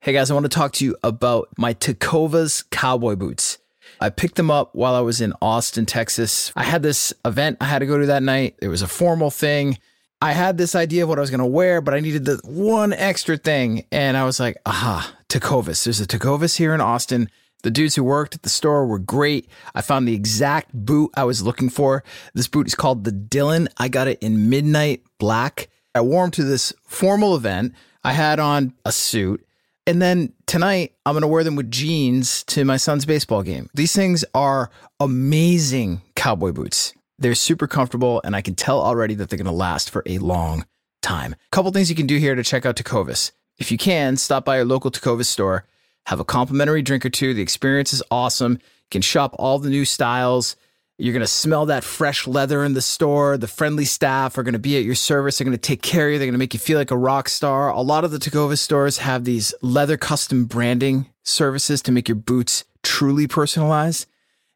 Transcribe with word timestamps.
Hey 0.00 0.12
guys, 0.12 0.30
I 0.30 0.34
want 0.34 0.44
to 0.44 0.50
talk 0.50 0.72
to 0.74 0.84
you 0.84 0.96
about 1.02 1.48
my 1.56 1.74
Tecovas 1.74 2.68
cowboy 2.70 3.16
boots. 3.16 3.58
I 4.00 4.10
picked 4.10 4.34
them 4.34 4.50
up 4.50 4.74
while 4.74 4.94
I 4.94 5.00
was 5.00 5.20
in 5.20 5.32
Austin, 5.40 5.86
Texas. 5.86 6.52
I 6.56 6.64
had 6.64 6.82
this 6.82 7.12
event 7.24 7.58
I 7.60 7.66
had 7.66 7.78
to 7.80 7.86
go 7.86 7.98
to 7.98 8.06
that 8.06 8.22
night. 8.22 8.56
It 8.60 8.68
was 8.68 8.82
a 8.82 8.88
formal 8.88 9.30
thing. 9.30 9.78
I 10.20 10.32
had 10.32 10.58
this 10.58 10.74
idea 10.74 11.02
of 11.02 11.08
what 11.08 11.18
I 11.18 11.20
was 11.20 11.30
going 11.30 11.40
to 11.40 11.46
wear, 11.46 11.80
but 11.80 11.94
I 11.94 12.00
needed 12.00 12.24
the 12.24 12.40
one 12.44 12.92
extra 12.92 13.36
thing. 13.36 13.86
And 13.90 14.16
I 14.16 14.24
was 14.24 14.38
like, 14.38 14.56
aha, 14.66 15.16
Tecovas. 15.28 15.84
There's 15.84 16.00
a 16.00 16.06
Tecovas 16.06 16.56
here 16.56 16.74
in 16.74 16.80
Austin. 16.80 17.28
The 17.62 17.70
dudes 17.70 17.94
who 17.94 18.04
worked 18.04 18.34
at 18.34 18.42
the 18.42 18.48
store 18.48 18.86
were 18.86 18.98
great. 18.98 19.48
I 19.74 19.82
found 19.82 20.06
the 20.06 20.14
exact 20.14 20.72
boot 20.72 21.10
I 21.16 21.24
was 21.24 21.42
looking 21.42 21.70
for. 21.70 22.02
This 22.34 22.48
boot 22.48 22.66
is 22.66 22.74
called 22.74 23.04
the 23.04 23.12
Dylan. 23.12 23.68
I 23.78 23.88
got 23.88 24.08
it 24.08 24.18
in 24.20 24.50
midnight 24.50 25.02
black. 25.18 25.68
I 25.94 26.00
wore 26.00 26.24
them 26.24 26.30
to 26.32 26.44
this 26.44 26.72
formal 26.86 27.36
event. 27.36 27.74
I 28.04 28.12
had 28.12 28.40
on 28.40 28.74
a 28.84 28.92
suit. 28.92 29.46
And 29.86 30.00
then 30.00 30.32
tonight, 30.46 30.94
I'm 31.04 31.14
going 31.14 31.22
to 31.22 31.28
wear 31.28 31.42
them 31.42 31.56
with 31.56 31.70
jeans 31.70 32.44
to 32.44 32.64
my 32.64 32.76
son's 32.76 33.04
baseball 33.04 33.42
game. 33.42 33.68
These 33.74 33.94
things 33.94 34.24
are 34.32 34.70
amazing 35.00 36.02
cowboy 36.14 36.52
boots. 36.52 36.94
They're 37.18 37.34
super 37.34 37.66
comfortable, 37.66 38.20
and 38.24 38.34
I 38.34 38.42
can 38.42 38.54
tell 38.54 38.80
already 38.80 39.14
that 39.14 39.28
they're 39.28 39.36
going 39.36 39.46
to 39.46 39.52
last 39.52 39.90
for 39.90 40.02
a 40.06 40.18
long 40.18 40.66
time. 41.02 41.32
A 41.32 41.36
couple 41.50 41.70
things 41.72 41.90
you 41.90 41.96
can 41.96 42.06
do 42.06 42.18
here 42.18 42.34
to 42.34 42.44
check 42.44 42.64
out 42.64 42.76
Tecovas. 42.76 43.32
If 43.58 43.70
you 43.70 43.78
can, 43.78 44.16
stop 44.16 44.44
by 44.44 44.56
your 44.56 44.64
local 44.64 44.90
Tecovas 44.90 45.26
store, 45.26 45.66
have 46.06 46.20
a 46.20 46.24
complimentary 46.24 46.82
drink 46.82 47.04
or 47.04 47.10
two. 47.10 47.34
The 47.34 47.42
experience 47.42 47.92
is 47.92 48.02
awesome. 48.10 48.52
You 48.52 48.58
can 48.90 49.02
shop 49.02 49.34
all 49.38 49.58
the 49.58 49.70
new 49.70 49.84
styles. 49.84 50.56
You're 51.02 51.12
going 51.12 51.22
to 51.22 51.26
smell 51.26 51.66
that 51.66 51.82
fresh 51.82 52.28
leather 52.28 52.62
in 52.62 52.74
the 52.74 52.80
store. 52.80 53.36
The 53.36 53.48
friendly 53.48 53.84
staff 53.84 54.38
are 54.38 54.44
going 54.44 54.52
to 54.52 54.60
be 54.60 54.76
at 54.76 54.84
your 54.84 54.94
service. 54.94 55.36
They're 55.36 55.44
going 55.44 55.56
to 55.56 55.60
take 55.60 55.82
care 55.82 56.06
of 56.06 56.12
you. 56.12 56.18
They're 56.20 56.26
going 56.26 56.34
to 56.34 56.38
make 56.38 56.54
you 56.54 56.60
feel 56.60 56.78
like 56.78 56.92
a 56.92 56.96
rock 56.96 57.28
star. 57.28 57.70
A 57.70 57.80
lot 57.80 58.04
of 58.04 58.12
the 58.12 58.18
Tecovas 58.18 58.58
stores 58.58 58.98
have 58.98 59.24
these 59.24 59.52
leather 59.62 59.96
custom 59.96 60.44
branding 60.44 61.10
services 61.24 61.82
to 61.82 61.90
make 61.90 62.06
your 62.06 62.14
boots 62.14 62.62
truly 62.84 63.26
personalized. 63.26 64.06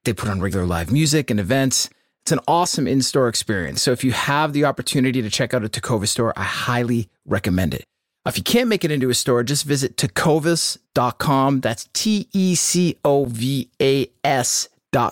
They 0.04 0.12
put 0.12 0.28
on 0.28 0.40
regular 0.40 0.66
live 0.66 0.92
music 0.92 1.32
and 1.32 1.40
events. 1.40 1.90
It's 2.22 2.30
an 2.30 2.38
awesome 2.46 2.86
in 2.86 3.02
store 3.02 3.26
experience. 3.26 3.82
So 3.82 3.90
if 3.90 4.04
you 4.04 4.12
have 4.12 4.52
the 4.52 4.66
opportunity 4.66 5.20
to 5.22 5.28
check 5.28 5.52
out 5.52 5.64
a 5.64 5.68
Tecovas 5.68 6.10
store, 6.10 6.32
I 6.36 6.44
highly 6.44 7.08
recommend 7.24 7.74
it. 7.74 7.86
If 8.24 8.38
you 8.38 8.44
can't 8.44 8.68
make 8.68 8.84
it 8.84 8.92
into 8.92 9.10
a 9.10 9.14
store, 9.14 9.42
just 9.42 9.64
visit 9.64 9.96
tecovas.com. 9.96 11.60
That's 11.60 11.88
T 11.92 12.28
E 12.32 12.54
C 12.54 12.98
O 13.04 13.24
V 13.24 13.68
A 13.82 14.08
S 14.22 14.68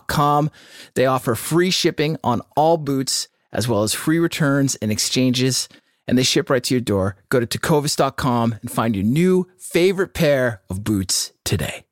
com. 0.07 0.51
They 0.95 1.07
offer 1.07 1.35
free 1.35 1.71
shipping 1.71 2.17
on 2.25 2.43
all 2.57 2.77
boots, 2.77 3.29
as 3.53 3.69
well 3.69 3.83
as 3.83 3.95
free 3.95 4.19
returns 4.19 4.75
and 4.77 4.91
exchanges, 4.91 5.69
and 6.07 6.19
they 6.19 6.23
ship 6.23 6.51
right 6.51 6.63
to 6.65 6.75
your 6.75 6.81
door. 6.81 7.17
Go 7.29 7.41
to 7.41 7.47
tecovas.com 7.47 8.57
and 8.61 8.71
find 8.71 8.95
your 8.95 9.05
new 9.05 9.49
favorite 9.59 10.15
pair 10.15 10.63
of 10.69 10.85
boots 10.85 11.33
today. 11.45 11.85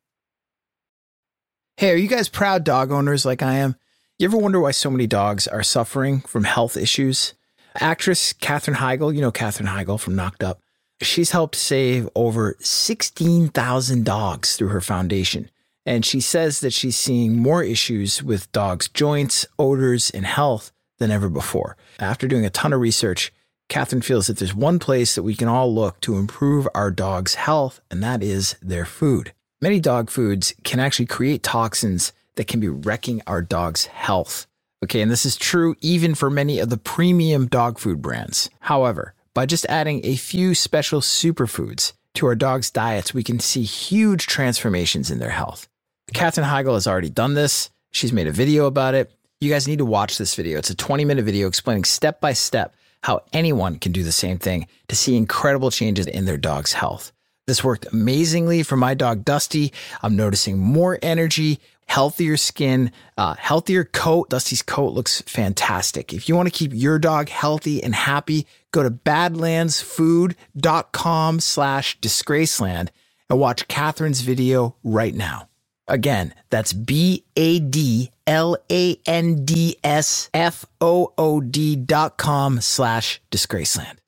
Hey, 1.76 1.90
are 1.90 1.96
you 1.96 2.08
guys 2.08 2.28
proud 2.28 2.64
dog 2.64 2.92
owners 2.92 3.24
like 3.24 3.42
I 3.42 3.54
am? 3.54 3.76
You 4.18 4.28
ever 4.28 4.36
wonder 4.36 4.60
why 4.60 4.70
so 4.70 4.90
many 4.90 5.06
dogs 5.06 5.48
are 5.48 5.62
suffering 5.62 6.20
from 6.20 6.44
health 6.44 6.76
issues? 6.76 7.34
Actress 7.80 8.32
Katherine 8.32 8.76
Heigl, 8.76 9.14
you 9.14 9.20
know 9.20 9.32
Katherine 9.32 9.68
Heigl 9.68 9.98
from 9.98 10.14
Knocked 10.14 10.44
Up, 10.44 10.60
she's 11.00 11.30
helped 11.30 11.56
save 11.56 12.08
over 12.14 12.56
16,000 12.60 14.04
dogs 14.04 14.56
through 14.56 14.68
her 14.68 14.80
foundation. 14.80 15.50
And 15.84 16.04
she 16.04 16.20
says 16.20 16.60
that 16.60 16.72
she's 16.72 16.96
seeing 16.96 17.36
more 17.36 17.62
issues 17.62 18.22
with 18.22 18.50
dogs' 18.52 18.88
joints, 18.88 19.46
odors, 19.58 20.10
and 20.10 20.24
health 20.24 20.72
than 20.98 21.10
ever 21.10 21.28
before. 21.28 21.76
After 21.98 22.28
doing 22.28 22.44
a 22.44 22.50
ton 22.50 22.72
of 22.72 22.80
research, 22.80 23.32
Katherine 23.68 24.02
feels 24.02 24.26
that 24.26 24.36
there's 24.36 24.54
one 24.54 24.78
place 24.78 25.14
that 25.14 25.22
we 25.22 25.34
can 25.34 25.48
all 25.48 25.74
look 25.74 26.00
to 26.02 26.16
improve 26.16 26.68
our 26.74 26.90
dog's 26.90 27.34
health, 27.34 27.80
and 27.90 28.02
that 28.02 28.22
is 28.22 28.54
their 28.60 28.84
food. 28.84 29.32
Many 29.60 29.80
dog 29.80 30.10
foods 30.10 30.54
can 30.62 30.78
actually 30.78 31.06
create 31.06 31.42
toxins 31.42 32.12
that 32.34 32.46
can 32.48 32.60
be 32.60 32.68
wrecking 32.68 33.22
our 33.26 33.42
dog's 33.42 33.86
health. 33.86 34.46
Okay, 34.84 35.00
and 35.00 35.10
this 35.10 35.24
is 35.24 35.36
true 35.36 35.74
even 35.80 36.14
for 36.14 36.28
many 36.28 36.58
of 36.58 36.68
the 36.68 36.76
premium 36.76 37.46
dog 37.46 37.78
food 37.78 38.02
brands. 38.02 38.50
However, 38.60 39.14
by 39.34 39.46
just 39.46 39.64
adding 39.66 40.00
a 40.04 40.16
few 40.16 40.54
special 40.54 41.00
superfoods 41.00 41.92
to 42.14 42.26
our 42.26 42.34
dog's 42.34 42.70
diets, 42.70 43.14
we 43.14 43.22
can 43.22 43.40
see 43.40 43.62
huge 43.62 44.26
transformations 44.26 45.10
in 45.10 45.18
their 45.18 45.30
health. 45.30 45.68
Katherine 46.12 46.46
Heigl 46.46 46.74
has 46.74 46.86
already 46.86 47.10
done 47.10 47.34
this. 47.34 47.70
She's 47.90 48.12
made 48.12 48.26
a 48.26 48.32
video 48.32 48.66
about 48.66 48.94
it. 48.94 49.12
You 49.40 49.50
guys 49.50 49.66
need 49.66 49.78
to 49.78 49.84
watch 49.84 50.18
this 50.18 50.34
video. 50.34 50.58
It's 50.58 50.70
a 50.70 50.76
20 50.76 51.04
minute 51.04 51.24
video 51.24 51.48
explaining 51.48 51.84
step 51.84 52.20
by 52.20 52.32
step 52.32 52.74
how 53.02 53.22
anyone 53.32 53.78
can 53.78 53.92
do 53.92 54.04
the 54.04 54.12
same 54.12 54.38
thing 54.38 54.68
to 54.88 54.94
see 54.94 55.16
incredible 55.16 55.70
changes 55.70 56.06
in 56.06 56.24
their 56.24 56.36
dog's 56.36 56.74
health. 56.74 57.12
This 57.48 57.64
worked 57.64 57.92
amazingly 57.92 58.62
for 58.62 58.76
my 58.76 58.94
dog 58.94 59.24
Dusty. 59.24 59.72
I'm 60.00 60.14
noticing 60.14 60.58
more 60.58 60.96
energy, 61.02 61.58
healthier 61.86 62.36
skin, 62.36 62.92
uh, 63.18 63.34
healthier 63.34 63.82
coat. 63.82 64.30
Dusty's 64.30 64.62
coat 64.62 64.92
looks 64.92 65.22
fantastic. 65.22 66.12
If 66.12 66.28
you 66.28 66.36
want 66.36 66.46
to 66.46 66.56
keep 66.56 66.70
your 66.72 67.00
dog 67.00 67.28
healthy 67.28 67.82
and 67.82 67.96
happy, 67.96 68.46
go 68.70 68.84
to 68.84 68.90
badlandsfood.com 68.90 71.40
slash 71.40 71.98
disgraceland 71.98 72.90
and 73.28 73.40
watch 73.40 73.66
Katherine's 73.66 74.20
video 74.20 74.76
right 74.84 75.16
now. 75.16 75.48
Again, 75.88 76.34
that's 76.50 76.72
B 76.72 77.24
A 77.36 77.58
D 77.58 78.10
L 78.26 78.56
A 78.70 78.96
N 79.06 79.44
D 79.44 79.76
S 79.82 80.30
F 80.32 80.64
O 80.80 81.12
O 81.18 81.40
D 81.40 81.76
dot 81.76 82.18
com 82.18 82.60
slash 82.60 83.20
Disgraceland. 83.30 83.98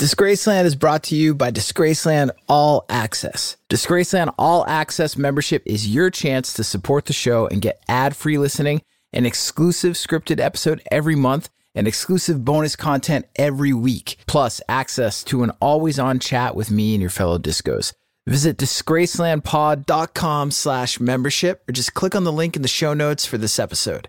Disgraceland 0.00 0.64
is 0.64 0.74
brought 0.74 1.04
to 1.04 1.14
you 1.14 1.34
by 1.34 1.52
Disgraceland 1.52 2.30
All 2.48 2.84
Access. 2.88 3.56
Disgraceland 3.70 4.34
All 4.36 4.66
Access 4.66 5.16
membership 5.16 5.62
is 5.66 5.88
your 5.88 6.10
chance 6.10 6.52
to 6.54 6.64
support 6.64 7.04
the 7.04 7.12
show 7.12 7.46
and 7.46 7.62
get 7.62 7.80
ad 7.86 8.16
free 8.16 8.36
listening, 8.36 8.82
an 9.12 9.24
exclusive 9.24 9.92
scripted 9.92 10.40
episode 10.40 10.82
every 10.90 11.14
month, 11.14 11.48
and 11.76 11.86
exclusive 11.86 12.44
bonus 12.44 12.74
content 12.74 13.26
every 13.36 13.72
week, 13.72 14.16
plus 14.26 14.60
access 14.68 15.22
to 15.24 15.44
an 15.44 15.50
always 15.60 15.98
on 15.98 16.18
chat 16.18 16.56
with 16.56 16.72
me 16.72 16.94
and 16.94 17.00
your 17.00 17.10
fellow 17.10 17.38
discos. 17.38 17.92
Visit 18.26 18.56
disgracelandpod.com 18.56 20.50
slash 20.50 20.98
membership 20.98 21.62
or 21.68 21.72
just 21.72 21.92
click 21.92 22.14
on 22.14 22.24
the 22.24 22.32
link 22.32 22.56
in 22.56 22.62
the 22.62 22.68
show 22.68 22.94
notes 22.94 23.26
for 23.26 23.36
this 23.36 23.58
episode. 23.58 24.08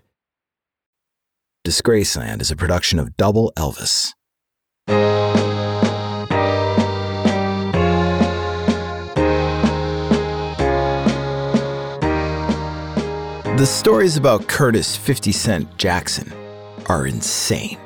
Disgraceland 1.66 2.40
is 2.40 2.50
a 2.50 2.56
production 2.56 2.98
of 2.98 3.16
Double 3.16 3.52
Elvis. 3.56 4.14
The 13.56 13.66
stories 13.66 14.16
about 14.16 14.48
Curtis 14.48 14.96
50 14.96 15.32
Cent 15.32 15.76
Jackson 15.78 16.32
are 16.88 17.06
insane. 17.06 17.78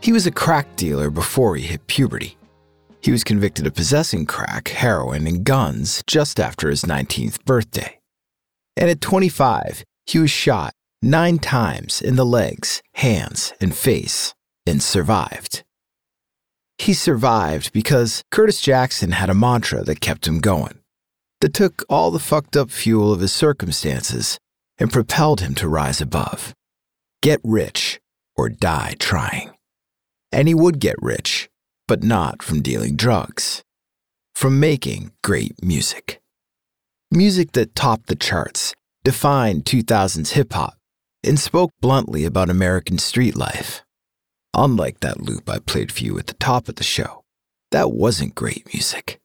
He 0.00 0.12
was 0.12 0.26
a 0.26 0.30
crack 0.30 0.76
dealer 0.76 1.10
before 1.10 1.56
he 1.56 1.62
hit 1.62 1.86
puberty. 1.86 2.36
He 3.02 3.10
was 3.10 3.24
convicted 3.24 3.66
of 3.66 3.74
possessing 3.74 4.26
crack, 4.26 4.68
heroin, 4.68 5.26
and 5.26 5.44
guns 5.44 6.04
just 6.06 6.38
after 6.38 6.70
his 6.70 6.84
19th 6.84 7.44
birthday. 7.44 7.98
And 8.76 8.88
at 8.88 9.00
25, 9.00 9.84
he 10.06 10.20
was 10.20 10.30
shot 10.30 10.72
nine 11.02 11.38
times 11.38 12.00
in 12.00 12.14
the 12.14 12.24
legs, 12.24 12.80
hands, 12.94 13.52
and 13.60 13.74
face 13.74 14.34
and 14.66 14.80
survived. 14.80 15.64
He 16.78 16.94
survived 16.94 17.72
because 17.72 18.22
Curtis 18.30 18.60
Jackson 18.60 19.12
had 19.12 19.28
a 19.28 19.34
mantra 19.34 19.82
that 19.82 20.00
kept 20.00 20.26
him 20.28 20.40
going, 20.40 20.78
that 21.40 21.54
took 21.54 21.84
all 21.88 22.12
the 22.12 22.20
fucked 22.20 22.56
up 22.56 22.70
fuel 22.70 23.12
of 23.12 23.20
his 23.20 23.32
circumstances 23.32 24.38
and 24.78 24.92
propelled 24.92 25.40
him 25.40 25.54
to 25.56 25.68
rise 25.68 26.00
above. 26.00 26.54
Get 27.20 27.40
rich 27.42 28.00
or 28.36 28.48
die 28.48 28.94
trying. 28.98 29.50
And 30.30 30.48
he 30.48 30.54
would 30.54 30.78
get 30.78 30.96
rich 31.02 31.48
but 31.92 32.02
not 32.02 32.42
from 32.42 32.62
dealing 32.62 32.96
drugs, 32.96 33.62
from 34.34 34.58
making 34.58 35.12
great 35.22 35.62
music. 35.62 36.22
Music 37.10 37.52
that 37.52 37.74
topped 37.74 38.06
the 38.06 38.16
charts, 38.16 38.74
defined 39.04 39.66
2000s 39.66 40.30
hip 40.30 40.54
hop, 40.54 40.78
and 41.22 41.38
spoke 41.38 41.70
bluntly 41.82 42.24
about 42.24 42.48
American 42.48 42.96
street 42.96 43.36
life. 43.36 43.82
Unlike 44.54 45.00
that 45.00 45.20
loop 45.20 45.50
I 45.50 45.58
played 45.58 45.92
for 45.92 46.02
you 46.02 46.18
at 46.18 46.28
the 46.28 46.44
top 46.48 46.66
of 46.66 46.76
the 46.76 46.82
show, 46.82 47.24
that 47.72 47.92
wasn't 47.92 48.34
great 48.34 48.72
music. 48.72 49.20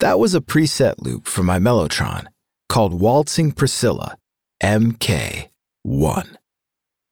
That 0.00 0.18
was 0.18 0.34
a 0.34 0.40
preset 0.40 0.94
loop 0.98 1.28
from 1.28 1.46
my 1.46 1.60
Mellotron 1.60 2.26
called 2.68 3.00
Waltzing 3.00 3.52
Priscilla 3.52 4.16
MK1. 4.60 6.26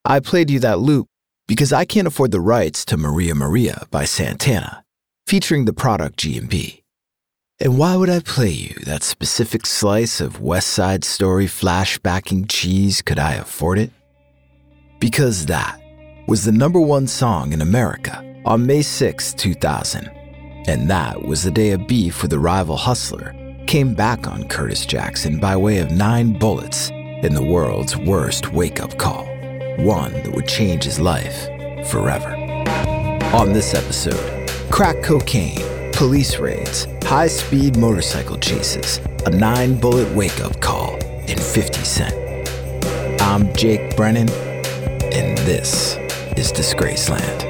I 0.03 0.19
played 0.19 0.49
you 0.49 0.59
that 0.59 0.79
loop 0.79 1.07
because 1.47 1.71
I 1.71 1.85
can't 1.85 2.05
afford 2.05 2.31
the 2.31 2.41
rights 2.41 2.83
to 2.83 2.97
Maria 2.97 3.33
Maria 3.33 3.87
by 3.91 4.03
Santana, 4.03 4.83
featuring 5.29 5.65
the 5.65 5.73
product 5.73 6.17
G&B. 6.17 6.81
And 7.59 7.77
why 7.77 7.95
would 7.95 8.09
I 8.09 8.19
play 8.19 8.49
you 8.49 8.73
that 8.87 9.03
specific 9.03 9.67
slice 9.67 10.19
of 10.19 10.41
West 10.41 10.69
Side 10.69 11.03
Story 11.03 11.45
flashbacking 11.45 12.49
cheese 12.49 13.03
could 13.03 13.19
I 13.19 13.33
afford 13.33 13.77
it? 13.77 13.91
Because 14.99 15.45
that 15.45 15.79
was 16.27 16.45
the 16.45 16.51
number 16.51 16.79
one 16.79 17.05
song 17.05 17.53
in 17.53 17.61
America 17.61 18.25
on 18.43 18.65
May 18.65 18.81
6, 18.81 19.35
2000, 19.35 20.09
And 20.67 20.89
that 20.89 21.21
was 21.21 21.43
the 21.43 21.51
day 21.51 21.73
a 21.73 21.77
beef 21.77 22.23
with 22.23 22.33
a 22.33 22.39
rival 22.39 22.75
hustler 22.75 23.35
came 23.67 23.93
back 23.93 24.27
on 24.27 24.47
Curtis 24.47 24.83
Jackson 24.83 25.39
by 25.39 25.55
way 25.55 25.77
of 25.77 25.91
nine 25.91 26.39
bullets 26.39 26.89
in 26.89 27.35
the 27.35 27.45
world's 27.53 27.95
worst 27.95 28.51
wake 28.51 28.81
up 28.81 28.97
call, 28.97 29.25
one 29.77 30.11
that 30.11 30.33
would 30.33 30.47
change 30.47 30.85
his 30.85 30.99
life 30.99 31.45
forever. 31.87 32.33
On 33.31 33.53
this 33.53 33.75
episode, 33.75 34.38
crack 34.69 35.01
cocaine, 35.03 35.59
police 35.93 36.37
raids, 36.37 36.87
high 37.03 37.27
speed 37.27 37.75
motorcycle 37.77 38.37
chases, 38.37 38.99
a 39.25 39.29
nine 39.29 39.75
bullet 39.75 40.09
wake 40.15 40.39
up 40.41 40.59
call, 40.61 40.93
and 41.27 41.41
50 41.41 41.83
Cent. 41.83 42.15
I'm 43.21 43.53
Jake 43.53 43.95
Brennan, 43.95 44.29
and 44.29 45.37
this 45.39 45.95
is 46.37 46.51
Disgraceland. 46.51 47.48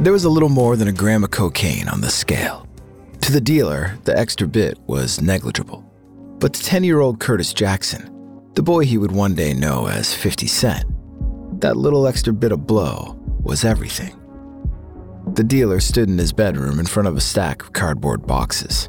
There 0.00 0.14
was 0.14 0.24
a 0.24 0.30
little 0.30 0.48
more 0.48 0.76
than 0.76 0.88
a 0.88 0.92
gram 0.92 1.24
of 1.24 1.30
cocaine 1.30 1.86
on 1.86 2.00
the 2.00 2.08
scale. 2.08 2.66
To 3.20 3.30
the 3.30 3.40
dealer, 3.40 3.98
the 4.04 4.16
extra 4.18 4.46
bit 4.46 4.78
was 4.86 5.20
negligible. 5.20 5.84
But 6.38 6.54
to 6.54 6.62
10 6.62 6.84
year 6.84 7.00
old 7.00 7.20
Curtis 7.20 7.52
Jackson, 7.52 8.10
the 8.54 8.62
boy 8.62 8.86
he 8.86 8.96
would 8.96 9.12
one 9.12 9.34
day 9.34 9.52
know 9.52 9.88
as 9.88 10.14
50 10.14 10.46
Cent, 10.46 10.86
that 11.60 11.76
little 11.76 12.06
extra 12.06 12.32
bit 12.32 12.50
of 12.50 12.66
blow 12.66 13.14
was 13.42 13.62
everything. 13.62 14.18
The 15.34 15.44
dealer 15.44 15.80
stood 15.80 16.08
in 16.08 16.16
his 16.16 16.32
bedroom 16.32 16.80
in 16.80 16.86
front 16.86 17.06
of 17.06 17.18
a 17.18 17.20
stack 17.20 17.62
of 17.62 17.74
cardboard 17.74 18.26
boxes, 18.26 18.88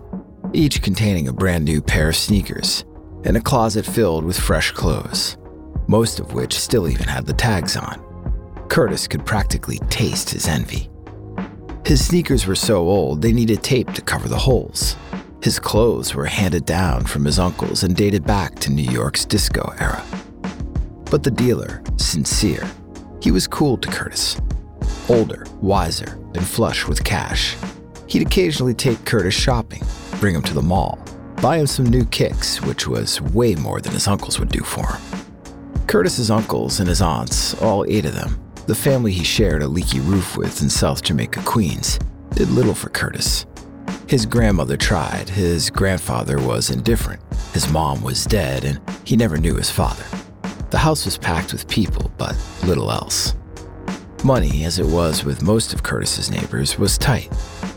each 0.54 0.82
containing 0.82 1.28
a 1.28 1.34
brand 1.34 1.66
new 1.66 1.82
pair 1.82 2.08
of 2.08 2.16
sneakers 2.16 2.86
and 3.26 3.36
a 3.36 3.42
closet 3.42 3.86
filled 3.86 4.24
with 4.24 4.40
fresh 4.40 4.72
clothes, 4.72 5.38
most 5.90 6.22
of 6.22 6.32
which 6.32 6.58
still 6.58 6.88
even 6.88 7.10
had 7.10 7.26
the 7.26 7.34
tags 7.34 7.76
on. 7.76 8.02
Curtis 8.70 9.10
could 9.10 9.26
practically 9.26 9.80
taste 9.90 10.30
his 10.30 10.48
envy. 10.48 10.88
His 11.86 12.06
sneakers 12.06 12.46
were 12.46 12.56
so 12.56 12.88
old 12.88 13.22
they 13.22 13.32
needed 13.32 13.64
tape 13.64 13.92
to 13.94 14.02
cover 14.02 14.28
the 14.28 14.38
holes. 14.38 14.96
His 15.44 15.60
clothes 15.60 16.14
were 16.14 16.26
handed 16.26 16.66
down 16.66 17.06
from 17.06 17.26
his 17.26 17.40
uncles 17.40 17.84
and 17.84 17.96
dated 17.96 18.26
back 18.26 18.56
to 18.60 18.72
New 18.72 18.90
York's 18.90 19.26
disco 19.26 19.74
era. 19.80 20.04
But 21.10 21.24
the 21.24 21.32
dealer, 21.32 21.82
sincere, 21.98 22.70
he 23.22 23.32
was 23.32 23.48
cool 23.48 23.78
to 23.78 23.90
Curtis. 23.90 24.40
Older, 25.10 25.46
wiser, 25.60 26.20
and 26.36 26.46
flush 26.46 26.88
with 26.88 27.04
cash. 27.04 27.58
He'd 28.08 28.22
occasionally 28.22 28.74
take 28.74 29.04
Curtis 29.04 29.34
shopping, 29.34 29.82
bring 30.20 30.36
him 30.36 30.44
to 30.44 30.54
the 30.54 30.62
mall, 30.62 31.00
buy 31.42 31.58
him 31.58 31.68
some 31.68 31.86
new 31.86 32.06
kicks, 32.06 32.62
which 32.62 32.88
was 32.88 33.22
way 33.22 33.56
more 33.56 33.82
than 33.82 33.94
his 33.94 34.08
uncles 34.08 34.40
would 34.40 34.50
do 34.50 34.62
for 34.62 34.88
him. 34.88 35.02
Curtis's 35.88 36.32
uncles 36.32 36.80
and 36.80 36.88
his 36.88 37.02
aunts, 37.02 37.54
all 37.62 37.86
eight 37.90 38.06
of 38.06 38.14
them, 38.14 38.41
the 38.68 38.76
family 38.76 39.12
he 39.12 39.24
shared 39.24 39.64
a 39.64 39.68
leaky 39.68 40.00
roof 40.00 40.38
with 40.38 40.62
in 40.62 40.70
South 40.70 41.04
Jamaica, 41.04 41.42
Queens, 41.46 42.00
did 42.36 42.50
little 42.50 42.74
for 42.74 42.90
Curtis. 42.90 43.46
His 44.08 44.26
grandmother 44.26 44.78
tried, 44.78 45.30
his 45.30 45.70
grandfather 45.70 46.40
was 46.40 46.70
indifferent, 46.70 47.22
his 47.54 47.70
mom 47.70 48.02
was 48.02 48.26
dead, 48.26 48.64
and 48.64 48.80
he 49.04 49.16
never 49.16 49.38
knew 49.38 49.56
his 49.56 49.70
father. 49.70 50.06
The 50.70 50.78
house 50.78 51.06
was 51.06 51.18
packed 51.18 51.52
with 51.52 51.68
people, 51.68 52.12
but 52.18 52.36
little 52.64 52.92
else. 52.92 53.36
Money, 54.24 54.66
as 54.66 54.80
it 54.80 54.86
was 54.86 55.24
with 55.24 55.42
most 55.42 55.74
of 55.74 55.84
Curtis's 55.84 56.30
neighbors, 56.30 56.78
was 56.78 56.98
tight. 56.98 57.30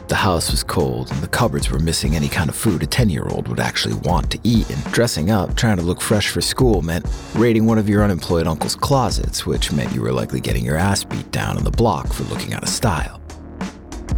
The 0.06 0.16
house 0.16 0.50
was 0.50 0.62
cold, 0.62 1.10
and 1.10 1.22
the 1.22 1.28
cupboards 1.28 1.70
were 1.70 1.78
missing 1.78 2.14
any 2.14 2.28
kind 2.28 2.50
of 2.50 2.54
food 2.54 2.82
a 2.82 2.86
10 2.86 3.08
year 3.08 3.26
old 3.28 3.48
would 3.48 3.60
actually 3.60 3.94
want 3.94 4.30
to 4.32 4.38
eat. 4.44 4.68
And 4.68 4.84
dressing 4.92 5.30
up, 5.30 5.56
trying 5.56 5.78
to 5.78 5.82
look 5.82 6.00
fresh 6.00 6.28
for 6.28 6.42
school, 6.42 6.82
meant 6.82 7.06
raiding 7.34 7.64
one 7.64 7.78
of 7.78 7.88
your 7.88 8.04
unemployed 8.04 8.46
uncle's 8.46 8.76
closets, 8.76 9.46
which 9.46 9.72
meant 9.72 9.94
you 9.94 10.02
were 10.02 10.12
likely 10.12 10.40
getting 10.40 10.64
your 10.64 10.76
ass 10.76 11.04
beat 11.04 11.30
down 11.30 11.56
on 11.56 11.64
the 11.64 11.70
block 11.70 12.12
for 12.12 12.24
looking 12.24 12.52
out 12.52 12.62
of 12.62 12.68
style. 12.68 13.20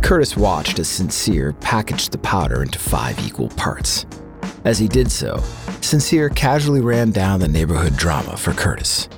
Curtis 0.03 0.37
watched 0.37 0.79
as 0.79 0.89
Sincere 0.89 1.53
packaged 1.53 2.11
the 2.11 2.19
powder 2.19 2.63
into 2.63 2.79
five 2.79 3.19
equal 3.25 3.49
parts. 3.51 4.07
As 4.65 4.79
he 4.79 4.89
did 4.89 5.11
so, 5.11 5.41
Sincere 5.81 6.29
casually 6.29 6.81
ran 6.81 7.13
down 7.13 7.39
the 7.39 7.47
neighborhood 7.47 7.97
drama 7.97 8.37
for 8.37 8.53
Curtis. 8.53 9.09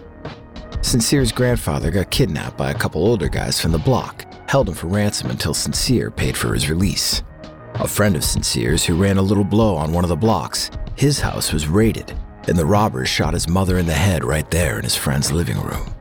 Sincere's 0.83 1.33
grandfather 1.33 1.91
got 1.91 2.11
kidnapped 2.11 2.57
by 2.57 2.71
a 2.71 2.75
couple 2.75 3.05
older 3.05 3.29
guys 3.29 3.61
from 3.61 3.73
the 3.73 3.79
block, 3.79 4.25
held 4.49 4.69
him 4.69 4.75
for 4.75 4.87
ransom 4.89 5.31
until 5.31 5.55
Sincere 5.55 6.11
paid 6.11 6.37
for 6.37 6.55
his 6.55 6.69
release. 6.71 7.23
A 7.75 7.87
friend 7.87 8.17
of 8.17 8.25
Sincere's 8.25 8.85
who 8.85 9.01
ran 9.01 9.19
a 9.19 9.23
little 9.23 9.45
blow 9.45 9.77
on 9.77 9.93
one 9.93 10.05
of 10.05 10.09
the 10.09 10.17
blocks, 10.17 10.71
his 10.97 11.21
house 11.21 11.53
was 11.53 11.69
raided, 11.69 12.17
and 12.49 12.59
the 12.59 12.67
robbers 12.67 13.09
shot 13.09 13.35
his 13.35 13.49
mother 13.49 13.79
in 13.79 13.87
the 13.87 13.93
head 13.93 14.25
right 14.25 14.51
there 14.51 14.79
in 14.79 14.85
his 14.85 14.97
friend's 14.97 15.31
living 15.31 15.61
room. 15.61 15.95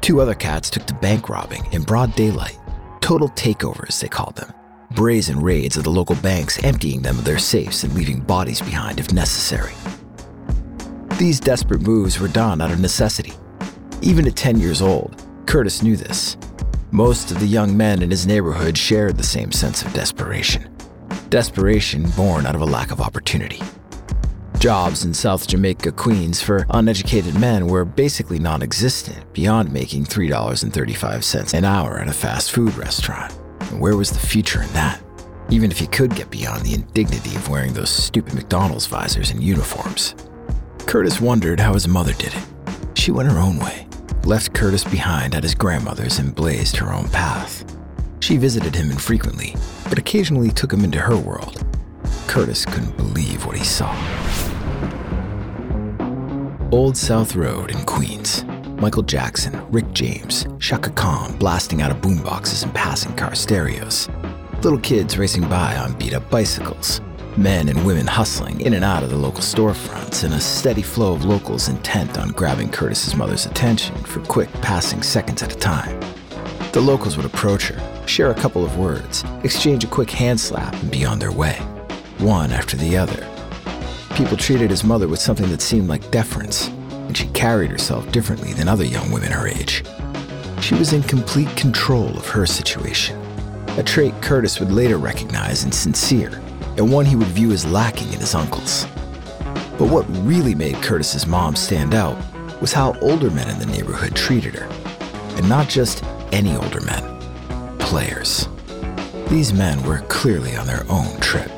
Two 0.00 0.20
other 0.20 0.34
cats 0.34 0.70
took 0.70 0.86
to 0.86 0.94
bank 0.94 1.28
robbing 1.28 1.64
in 1.72 1.82
broad 1.82 2.14
daylight. 2.16 2.58
Total 3.00 3.28
takeovers, 3.30 4.00
they 4.00 4.08
called 4.08 4.36
them. 4.36 4.52
Brazen 4.90 5.40
raids 5.40 5.76
of 5.76 5.84
the 5.84 5.90
local 5.90 6.16
banks, 6.16 6.62
emptying 6.64 7.02
them 7.02 7.18
of 7.18 7.24
their 7.24 7.38
safes 7.38 7.84
and 7.84 7.94
leaving 7.94 8.20
bodies 8.20 8.60
behind 8.60 8.98
if 8.98 9.12
necessary. 9.12 9.74
These 11.18 11.40
desperate 11.40 11.82
moves 11.82 12.18
were 12.18 12.28
done 12.28 12.60
out 12.60 12.72
of 12.72 12.80
necessity 12.80 13.34
even 14.04 14.26
at 14.26 14.36
10 14.36 14.60
years 14.60 14.82
old, 14.82 15.22
Curtis 15.46 15.82
knew 15.82 15.96
this. 15.96 16.36
Most 16.94 17.32
of 17.32 17.40
the 17.40 17.46
young 17.46 17.76
men 17.76 18.02
in 18.02 18.10
his 18.12 18.24
neighborhood 18.24 18.78
shared 18.78 19.16
the 19.16 19.24
same 19.24 19.50
sense 19.50 19.82
of 19.82 19.92
desperation. 19.92 20.72
Desperation 21.28 22.08
born 22.10 22.46
out 22.46 22.54
of 22.54 22.60
a 22.60 22.66
lack 22.66 22.92
of 22.92 23.00
opportunity. 23.00 23.60
Jobs 24.60 25.04
in 25.04 25.12
South 25.12 25.48
Jamaica, 25.48 25.90
Queens 25.90 26.40
for 26.40 26.64
uneducated 26.70 27.36
men 27.36 27.66
were 27.66 27.84
basically 27.84 28.38
non 28.38 28.62
existent 28.62 29.32
beyond 29.32 29.72
making 29.72 30.04
$3.35 30.04 31.54
an 31.54 31.64
hour 31.64 31.98
at 31.98 32.06
a 32.06 32.12
fast 32.12 32.52
food 32.52 32.76
restaurant. 32.76 33.36
And 33.72 33.80
where 33.80 33.96
was 33.96 34.10
the 34.10 34.24
future 34.24 34.62
in 34.62 34.72
that? 34.74 35.02
Even 35.50 35.72
if 35.72 35.80
he 35.80 35.88
could 35.88 36.14
get 36.14 36.30
beyond 36.30 36.62
the 36.62 36.74
indignity 36.74 37.34
of 37.34 37.48
wearing 37.48 37.72
those 37.72 37.90
stupid 37.90 38.34
McDonald's 38.34 38.86
visors 38.86 39.32
and 39.32 39.42
uniforms. 39.42 40.14
Curtis 40.86 41.20
wondered 41.20 41.58
how 41.58 41.74
his 41.74 41.88
mother 41.88 42.12
did 42.12 42.32
it. 42.32 42.44
She 42.94 43.10
went 43.10 43.32
her 43.32 43.40
own 43.40 43.58
way 43.58 43.88
left 44.26 44.54
Curtis 44.54 44.84
behind 44.84 45.34
at 45.34 45.42
his 45.42 45.54
grandmother's 45.54 46.18
and 46.18 46.34
blazed 46.34 46.76
her 46.76 46.92
own 46.92 47.08
path. 47.08 47.64
She 48.20 48.36
visited 48.36 48.74
him 48.74 48.90
infrequently, 48.90 49.54
but 49.88 49.98
occasionally 49.98 50.50
took 50.50 50.72
him 50.72 50.84
into 50.84 51.00
her 51.00 51.16
world. 51.16 51.64
Curtis 52.26 52.64
couldn't 52.64 52.96
believe 52.96 53.44
what 53.44 53.56
he 53.56 53.64
saw. 53.64 53.92
Old 56.72 56.96
South 56.96 57.36
Road 57.36 57.70
in 57.70 57.84
Queens. 57.84 58.44
Michael 58.80 59.02
Jackson, 59.02 59.64
Rick 59.70 59.92
James, 59.92 60.46
Chaka 60.58 60.90
Khan 60.90 61.36
blasting 61.38 61.82
out 61.82 61.90
of 61.90 61.98
boomboxes 61.98 62.64
and 62.64 62.74
passing 62.74 63.14
car 63.14 63.34
stereos. 63.34 64.08
Little 64.62 64.80
kids 64.80 65.16
racing 65.18 65.48
by 65.48 65.76
on 65.76 65.92
beat 65.98 66.14
up 66.14 66.28
bicycles 66.30 67.00
men 67.36 67.68
and 67.68 67.84
women 67.84 68.06
hustling 68.06 68.60
in 68.60 68.74
and 68.74 68.84
out 68.84 69.02
of 69.02 69.10
the 69.10 69.16
local 69.16 69.40
storefronts, 69.40 70.24
and 70.24 70.34
a 70.34 70.40
steady 70.40 70.82
flow 70.82 71.12
of 71.12 71.24
locals 71.24 71.68
intent 71.68 72.18
on 72.18 72.28
grabbing 72.28 72.70
Curtis's 72.70 73.16
mother's 73.16 73.46
attention 73.46 73.94
for 73.96 74.20
quick 74.20 74.52
passing 74.62 75.02
seconds 75.02 75.42
at 75.42 75.52
a 75.52 75.58
time. 75.58 76.00
The 76.72 76.80
locals 76.80 77.16
would 77.16 77.26
approach 77.26 77.68
her, 77.68 78.06
share 78.06 78.30
a 78.30 78.34
couple 78.34 78.64
of 78.64 78.78
words, 78.78 79.24
exchange 79.42 79.84
a 79.84 79.88
quick 79.88 80.10
hand 80.10 80.40
slap, 80.40 80.74
and 80.74 80.90
be 80.90 81.04
on 81.04 81.18
their 81.18 81.32
way, 81.32 81.54
one 82.18 82.52
after 82.52 82.76
the 82.76 82.96
other. 82.96 83.26
People 84.16 84.36
treated 84.36 84.70
his 84.70 84.84
mother 84.84 85.08
with 85.08 85.20
something 85.20 85.48
that 85.50 85.62
seemed 85.62 85.88
like 85.88 86.10
deference, 86.10 86.68
and 86.68 87.16
she 87.16 87.26
carried 87.28 87.70
herself 87.70 88.10
differently 88.12 88.52
than 88.52 88.68
other 88.68 88.84
young 88.84 89.10
women 89.10 89.32
her 89.32 89.48
age. 89.48 89.84
She 90.60 90.74
was 90.74 90.92
in 90.92 91.02
complete 91.02 91.54
control 91.56 92.16
of 92.16 92.28
her 92.28 92.46
situation, 92.46 93.20
a 93.76 93.82
trait 93.82 94.14
Curtis 94.22 94.60
would 94.60 94.70
later 94.70 94.98
recognize 94.98 95.64
in 95.64 95.72
Sincere 95.72 96.40
and 96.76 96.92
one 96.92 97.06
he 97.06 97.16
would 97.16 97.28
view 97.28 97.52
as 97.52 97.66
lacking 97.66 98.12
in 98.12 98.20
his 98.20 98.34
uncles. 98.34 98.86
But 99.78 99.90
what 99.90 100.06
really 100.24 100.54
made 100.54 100.76
Curtis's 100.76 101.26
mom 101.26 101.56
stand 101.56 101.94
out 101.94 102.16
was 102.60 102.72
how 102.72 102.98
older 103.00 103.30
men 103.30 103.48
in 103.48 103.58
the 103.58 103.66
neighborhood 103.66 104.14
treated 104.14 104.54
her. 104.54 104.66
And 105.36 105.48
not 105.48 105.68
just 105.68 106.04
any 106.32 106.56
older 106.56 106.80
men, 106.80 107.18
players. 107.78 108.48
These 109.28 109.52
men 109.52 109.82
were 109.82 110.00
clearly 110.08 110.56
on 110.56 110.66
their 110.66 110.84
own 110.88 111.18
trip. 111.20 111.50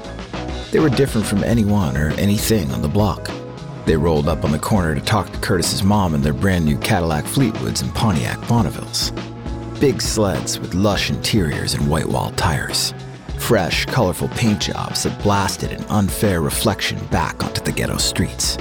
They 0.70 0.80
were 0.80 0.88
different 0.88 1.26
from 1.26 1.44
anyone 1.44 1.96
or 1.96 2.11
anything 2.12 2.70
on 2.73 2.82
the 2.82 2.88
block. 2.88 3.30
They 3.85 3.96
rolled 3.96 4.28
up 4.28 4.44
on 4.44 4.52
the 4.52 4.58
corner 4.58 4.94
to 4.94 5.00
talk 5.00 5.30
to 5.30 5.38
Curtis's 5.38 5.82
mom 5.82 6.14
in 6.14 6.23
their 6.23 6.32
brand 6.32 6.64
new 6.64 6.76
Cadillac 6.78 7.25
Fleetwoods 7.25 7.82
and 7.82 7.94
Pontiac 7.94 8.38
Bonnevilles. 8.49 9.12
Big 9.78 10.00
sleds 10.00 10.58
with 10.58 10.75
lush 10.75 11.11
interiors 11.11 11.75
and 11.75 11.88
white 11.88 12.08
wall 12.08 12.30
tires 12.32 12.94
fresh, 13.38 13.87
colorful 13.87 14.28
paint 14.28 14.61
jobs 14.61 15.05
that 15.05 15.23
blasted 15.23 15.73
an 15.73 15.85
unfair 15.85 16.40
reflection 16.40 16.99
back 17.07 17.43
onto 17.45 17.62
the 17.62 17.73
ghetto 17.73 17.97
streets. 17.97 18.57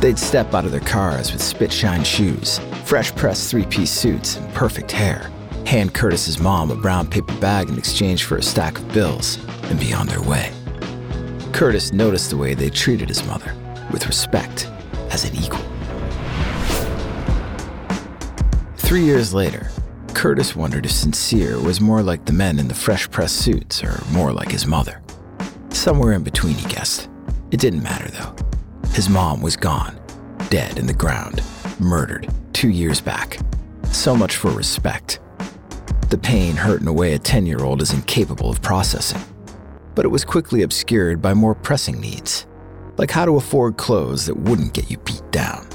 They'd 0.00 0.18
step 0.18 0.54
out 0.54 0.64
of 0.64 0.72
their 0.72 0.80
cars 0.80 1.32
with 1.32 1.42
spit 1.42 1.72
shine 1.72 2.02
shoes, 2.02 2.58
fresh 2.84 3.14
pressed 3.14 3.50
three 3.50 3.66
piece 3.66 3.90
suits, 3.90 4.36
and 4.36 4.52
perfect 4.54 4.90
hair, 4.90 5.30
hand 5.66 5.94
Curtis's 5.94 6.40
mom 6.40 6.70
a 6.70 6.74
brown 6.74 7.06
paper 7.08 7.34
bag 7.36 7.68
in 7.68 7.78
exchange 7.78 8.24
for 8.24 8.36
a 8.36 8.42
stack 8.42 8.78
of 8.78 8.92
bills, 8.92 9.38
and 9.64 9.78
be 9.78 9.92
on 9.92 10.06
their 10.06 10.22
way. 10.22 10.52
Curtis 11.52 11.92
noticed 11.92 12.30
the 12.30 12.36
way 12.36 12.54
they 12.54 12.70
treated 12.70 13.08
his 13.08 13.24
mother, 13.26 13.54
with 13.92 14.06
respect, 14.06 14.68
as 15.10 15.24
an 15.24 15.36
equal. 15.36 15.62
Three 18.76 19.04
years 19.04 19.32
later, 19.32 19.70
Curtis 20.14 20.54
wondered 20.54 20.86
if 20.86 20.92
Sincere 20.92 21.60
was 21.60 21.80
more 21.80 22.02
like 22.02 22.24
the 22.24 22.32
men 22.32 22.58
in 22.58 22.68
the 22.68 22.74
fresh 22.74 23.10
pressed 23.10 23.36
suits 23.36 23.82
or 23.82 24.02
more 24.12 24.32
like 24.32 24.50
his 24.50 24.66
mother. 24.66 25.02
Somewhere 25.70 26.12
in 26.12 26.22
between, 26.22 26.54
he 26.54 26.68
guessed. 26.68 27.08
It 27.50 27.60
didn't 27.60 27.82
matter, 27.82 28.10
though. 28.10 28.34
His 28.90 29.08
mom 29.08 29.42
was 29.42 29.56
gone, 29.56 29.98
dead 30.50 30.78
in 30.78 30.86
the 30.86 30.92
ground, 30.94 31.42
murdered 31.80 32.32
two 32.52 32.70
years 32.70 33.00
back. 33.00 33.38
So 33.90 34.14
much 34.14 34.36
for 34.36 34.50
respect. 34.50 35.18
The 36.10 36.18
pain 36.18 36.56
hurt 36.56 36.80
in 36.80 36.88
a 36.88 36.92
way 36.92 37.14
a 37.14 37.18
10 37.18 37.46
year 37.46 37.64
old 37.64 37.82
is 37.82 37.92
incapable 37.92 38.50
of 38.50 38.62
processing. 38.62 39.20
But 39.94 40.04
it 40.04 40.08
was 40.08 40.24
quickly 40.24 40.62
obscured 40.62 41.20
by 41.20 41.34
more 41.34 41.54
pressing 41.54 42.00
needs, 42.00 42.46
like 42.96 43.10
how 43.10 43.24
to 43.24 43.36
afford 43.36 43.76
clothes 43.76 44.26
that 44.26 44.36
wouldn't 44.36 44.74
get 44.74 44.90
you 44.90 44.98
beat 44.98 45.22
down. 45.30 45.66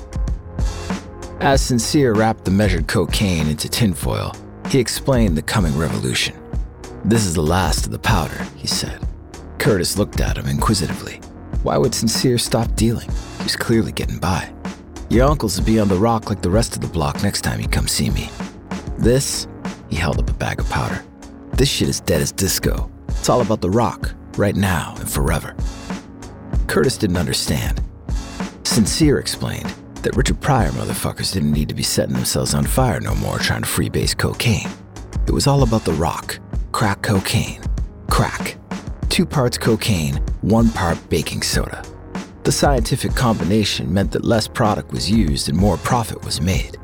As 1.40 1.62
Sincere 1.62 2.16
wrapped 2.16 2.46
the 2.46 2.52
measured 2.52 2.88
cocaine 2.88 3.48
into 3.48 3.70
tinfoil, 3.70 4.34
he 4.70 4.80
explained 4.80 5.38
the 5.38 5.44
coming 5.44 5.78
revolution. 5.78 6.36
This 7.06 7.26
is 7.26 7.36
the 7.36 7.44
last 7.44 7.86
of 7.86 7.92
the 7.92 8.00
powder, 8.00 8.44
he 8.56 8.66
said. 8.66 9.08
Curtis 9.60 10.00
looked 10.00 10.20
at 10.20 10.36
him 10.36 10.48
inquisitively. 10.48 11.18
Why 11.62 11.78
would 11.78 11.94
Sincere 11.94 12.40
stop 12.40 12.74
dealing? 12.76 13.08
He's 13.44 13.56
clearly 13.56 13.92
getting 13.92 14.18
by. 14.18 14.52
Your 15.12 15.28
uncle's 15.28 15.60
will 15.60 15.68
be 15.68 15.80
on 15.80 15.88
the 15.88 15.96
rock 15.96 16.28
like 16.28 16.42
the 16.42 16.50
rest 16.50 16.74
of 16.76 16.82
the 16.82 16.88
block 16.88 17.22
next 17.22 17.42
time 17.42 17.62
you 17.62 17.68
come 17.68 17.88
see 17.88 18.10
me. 18.10 18.32
This, 18.98 19.48
he 19.90 19.96
held 19.96 20.18
up 20.18 20.32
a 20.32 20.34
bag 20.34 20.60
of 20.60 20.68
powder. 20.72 21.06
This 21.52 21.70
shit 21.70 21.88
is 21.88 22.02
dead 22.02 22.20
as 22.20 22.32
disco. 22.32 22.90
It's 23.10 23.30
all 23.30 23.42
about 23.42 23.62
the 23.62 23.70
rock, 23.70 24.12
right 24.38 24.56
now 24.56 24.96
and 24.98 25.10
forever. 25.10 25.56
Curtis 26.66 26.98
didn't 26.98 27.18
understand. 27.18 27.80
Sincere 28.64 29.20
explained 29.20 29.72
that 30.08 30.16
Richard 30.16 30.40
Pryor 30.40 30.72
motherfuckers 30.72 31.34
didn't 31.34 31.52
need 31.52 31.68
to 31.68 31.76
be 31.76 31.84
setting 31.84 32.16
themselves 32.16 32.54
on 32.54 32.64
fire 32.64 33.02
no 33.02 33.14
more 33.16 33.40
trying 33.40 33.62
to 33.62 33.68
freebase 33.68 34.18
cocaine. 34.18 34.70
It 35.28 35.34
was 35.34 35.48
all 35.48 35.64
about 35.64 35.84
the 35.84 35.92
rock, 35.92 36.40
crack 36.72 37.02
cocaine, 37.02 37.62
crack. 38.10 38.56
Two 39.10 39.26
parts 39.26 39.58
cocaine, 39.58 40.16
one 40.40 40.70
part 40.70 40.98
baking 41.10 41.42
soda. 41.42 41.84
The 42.46 42.54
scientific 42.54 43.16
combination 43.16 43.94
meant 43.94 44.14
that 44.14 44.24
less 44.24 44.48
product 44.48 44.94
was 44.94 45.12
used 45.12 45.50
and 45.50 45.58
more 45.58 45.76
profit 45.76 46.24
was 46.24 46.40
made. 46.40 46.78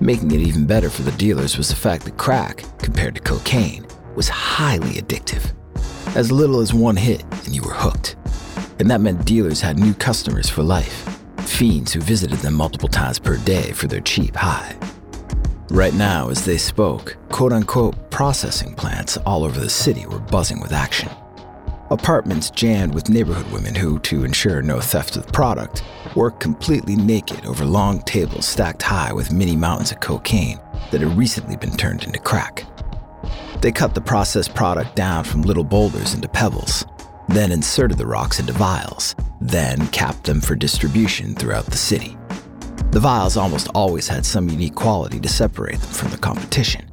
Making 0.00 0.32
it 0.32 0.40
even 0.40 0.66
better 0.66 0.90
for 0.90 1.02
the 1.02 1.12
dealers 1.12 1.56
was 1.56 1.68
the 1.68 1.76
fact 1.76 2.04
that 2.06 2.18
crack, 2.18 2.64
compared 2.78 3.14
to 3.14 3.20
cocaine, 3.20 3.86
was 4.16 4.28
highly 4.28 4.94
addictive. 4.94 5.52
As 6.16 6.32
little 6.32 6.58
as 6.58 6.74
one 6.74 6.96
hit 6.96 7.22
and 7.44 7.54
you 7.54 7.62
were 7.62 7.74
hooked. 7.74 8.16
And 8.80 8.90
that 8.90 9.00
meant 9.00 9.24
dealers 9.24 9.60
had 9.60 9.78
new 9.78 9.94
customers 9.94 10.50
for 10.50 10.64
life 10.64 11.13
fiends 11.48 11.92
who 11.92 12.00
visited 12.00 12.38
them 12.38 12.54
multiple 12.54 12.88
times 12.88 13.18
per 13.18 13.36
day 13.38 13.72
for 13.72 13.86
their 13.86 14.00
cheap 14.00 14.36
high. 14.36 14.76
Right 15.70 15.94
now, 15.94 16.28
as 16.28 16.44
they 16.44 16.58
spoke, 16.58 17.16
quote 17.30 17.52
unquote 17.52 18.10
processing 18.10 18.74
plants 18.74 19.16
all 19.18 19.44
over 19.44 19.58
the 19.58 19.70
city 19.70 20.06
were 20.06 20.20
buzzing 20.20 20.60
with 20.60 20.72
action. 20.72 21.10
Apartments 21.90 22.50
jammed 22.50 22.94
with 22.94 23.08
neighborhood 23.08 23.50
women 23.52 23.74
who, 23.74 23.98
to 24.00 24.24
ensure 24.24 24.62
no 24.62 24.80
theft 24.80 25.16
of 25.16 25.26
the 25.26 25.32
product, 25.32 25.82
worked 26.16 26.40
completely 26.40 26.96
naked 26.96 27.44
over 27.44 27.64
long 27.64 28.00
tables 28.02 28.46
stacked 28.46 28.82
high 28.82 29.12
with 29.12 29.32
mini 29.32 29.56
mountains 29.56 29.92
of 29.92 30.00
cocaine 30.00 30.60
that 30.90 31.00
had 31.00 31.16
recently 31.16 31.56
been 31.56 31.76
turned 31.76 32.04
into 32.04 32.18
crack. 32.18 32.64
They 33.60 33.72
cut 33.72 33.94
the 33.94 34.00
processed 34.00 34.54
product 34.54 34.96
down 34.96 35.24
from 35.24 35.42
little 35.42 35.64
boulders 35.64 36.14
into 36.14 36.28
pebbles, 36.28 36.84
then 37.28 37.52
inserted 37.52 37.98
the 37.98 38.06
rocks 38.06 38.40
into 38.40 38.52
vials, 38.52 39.14
then 39.40 39.86
capped 39.88 40.24
them 40.24 40.40
for 40.40 40.54
distribution 40.54 41.34
throughout 41.34 41.66
the 41.66 41.76
city. 41.76 42.16
The 42.90 43.00
vials 43.00 43.36
almost 43.36 43.68
always 43.74 44.06
had 44.06 44.24
some 44.24 44.48
unique 44.48 44.74
quality 44.74 45.18
to 45.20 45.28
separate 45.28 45.80
them 45.80 45.90
from 45.90 46.10
the 46.10 46.18
competition. 46.18 46.88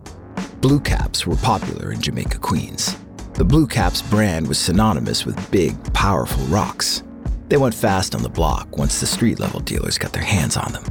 Blue 0.59 0.79
caps 0.79 1.27
were 1.27 1.35
popular 1.37 1.91
in 1.91 2.01
Jamaica, 2.01 2.39
Queens. 2.39 2.97
The 3.33 3.45
Blue 3.45 3.65
Caps 3.65 4.01
brand 4.03 4.47
was 4.47 4.59
synonymous 4.59 5.25
with 5.25 5.51
big, 5.51 5.75
powerful 5.93 6.43
rocks. 6.45 7.01
They 7.49 7.57
went 7.57 7.73
fast 7.73 8.13
on 8.13 8.21
the 8.21 8.29
block 8.29 8.77
once 8.77 8.99
the 8.99 9.07
street 9.07 9.39
level 9.39 9.59
dealers 9.61 9.97
got 9.97 10.13
their 10.13 10.23
hands 10.23 10.57
on 10.57 10.73
them. 10.73 10.83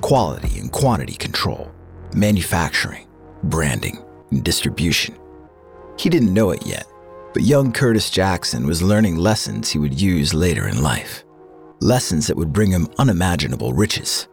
Quality 0.00 0.58
and 0.58 0.72
quantity 0.72 1.14
control, 1.14 1.70
manufacturing, 2.14 3.06
branding, 3.44 4.02
and 4.30 4.42
distribution. 4.42 5.16
He 5.98 6.08
didn't 6.08 6.34
know 6.34 6.50
it 6.50 6.66
yet, 6.66 6.86
but 7.32 7.42
young 7.42 7.72
Curtis 7.72 8.10
Jackson 8.10 8.66
was 8.66 8.82
learning 8.82 9.16
lessons 9.16 9.70
he 9.70 9.78
would 9.78 10.00
use 10.00 10.34
later 10.34 10.68
in 10.68 10.82
life. 10.82 11.24
Lessons 11.80 12.26
that 12.26 12.36
would 12.36 12.52
bring 12.52 12.70
him 12.70 12.88
unimaginable 12.98 13.72
riches. 13.72 14.28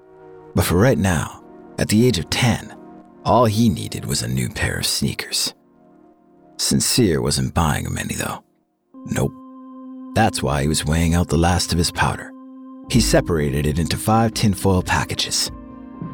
But 0.55 0.65
for 0.65 0.75
right 0.75 0.97
now, 0.97 1.43
at 1.77 1.87
the 1.87 2.05
age 2.05 2.19
of 2.19 2.29
10, 2.29 2.75
all 3.25 3.45
he 3.45 3.69
needed 3.69 4.05
was 4.05 4.21
a 4.21 4.27
new 4.27 4.49
pair 4.49 4.77
of 4.77 4.85
sneakers. 4.85 5.53
Sincere 6.57 7.21
wasn't 7.21 7.53
buying 7.53 7.85
him 7.85 7.97
any, 7.97 8.15
though. 8.15 8.43
Nope. 9.05 9.33
That's 10.13 10.43
why 10.43 10.61
he 10.61 10.67
was 10.67 10.85
weighing 10.85 11.15
out 11.15 11.29
the 11.29 11.37
last 11.37 11.71
of 11.71 11.77
his 11.77 11.91
powder. 11.91 12.31
He 12.89 12.99
separated 12.99 13.65
it 13.65 13.79
into 13.79 13.97
five 13.97 14.33
tinfoil 14.33 14.81
packages. 14.81 15.51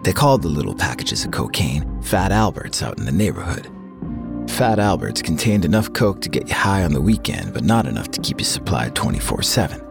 They 0.03 0.13
called 0.13 0.41
the 0.41 0.49
little 0.49 0.75
packages 0.75 1.25
of 1.25 1.31
cocaine 1.31 2.01
Fat 2.03 2.31
Alberts 2.31 2.83
out 2.83 2.99
in 2.99 3.05
the 3.05 3.11
neighborhood. 3.11 3.69
Fat 4.55 4.79
Alberts 4.79 5.21
contained 5.21 5.65
enough 5.65 5.91
coke 5.91 6.21
to 6.21 6.29
get 6.29 6.47
you 6.47 6.55
high 6.55 6.85
on 6.85 6.93
the 6.93 7.01
weekend, 7.01 7.53
but 7.53 7.65
not 7.65 7.85
enough 7.85 8.09
to 8.11 8.21
keep 8.21 8.39
you 8.39 8.45
supplied 8.45 8.95
24 8.95 9.41
7. 9.41 9.81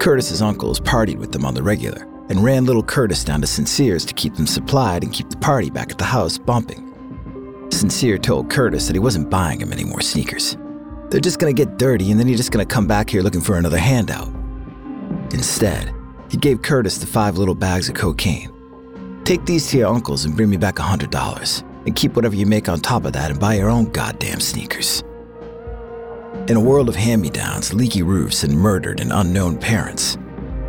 Curtis's 0.00 0.42
uncles 0.42 0.80
partied 0.80 1.18
with 1.18 1.30
them 1.30 1.44
on 1.44 1.54
the 1.54 1.62
regular 1.62 2.02
and 2.28 2.42
ran 2.42 2.64
little 2.64 2.82
Curtis 2.82 3.22
down 3.22 3.40
to 3.40 3.46
Sincere's 3.46 4.04
to 4.06 4.12
keep 4.12 4.34
them 4.34 4.48
supplied 4.48 5.04
and 5.04 5.12
keep 5.12 5.30
the 5.30 5.36
party 5.36 5.70
back 5.70 5.92
at 5.92 5.98
the 5.98 6.04
house 6.04 6.38
bumping. 6.38 7.68
Sincere 7.70 8.18
told 8.18 8.50
Curtis 8.50 8.88
that 8.88 8.96
he 8.96 8.98
wasn't 8.98 9.30
buying 9.30 9.60
him 9.60 9.72
any 9.72 9.84
more 9.84 10.00
sneakers. 10.00 10.56
They're 11.10 11.20
just 11.20 11.38
gonna 11.38 11.52
get 11.52 11.78
dirty 11.78 12.10
and 12.10 12.18
then 12.18 12.26
you're 12.26 12.36
just 12.36 12.50
gonna 12.50 12.66
come 12.66 12.88
back 12.88 13.08
here 13.08 13.22
looking 13.22 13.42
for 13.42 13.58
another 13.58 13.78
handout. 13.78 14.26
Instead, 15.30 15.94
he 16.32 16.36
gave 16.36 16.62
Curtis 16.62 16.98
the 16.98 17.06
five 17.06 17.38
little 17.38 17.54
bags 17.54 17.88
of 17.88 17.94
cocaine. 17.94 18.50
Take 19.22 19.46
these 19.46 19.70
to 19.70 19.78
your 19.78 19.94
uncles 19.94 20.24
and 20.24 20.34
bring 20.34 20.50
me 20.50 20.56
back 20.56 20.80
a 20.80 20.82
$100 20.82 21.62
and 21.86 21.96
keep 21.96 22.16
whatever 22.16 22.34
you 22.34 22.46
make 22.46 22.68
on 22.68 22.80
top 22.80 23.04
of 23.04 23.12
that 23.12 23.30
and 23.30 23.40
buy 23.40 23.54
your 23.54 23.70
own 23.70 23.90
goddamn 23.90 24.40
sneakers. 24.40 25.02
In 26.48 26.56
a 26.56 26.60
world 26.60 26.88
of 26.88 26.96
hand 26.96 27.22
me 27.22 27.30
downs, 27.30 27.72
leaky 27.72 28.02
roofs, 28.02 28.44
and 28.44 28.58
murdered 28.58 29.00
and 29.00 29.12
unknown 29.12 29.56
parents, 29.56 30.18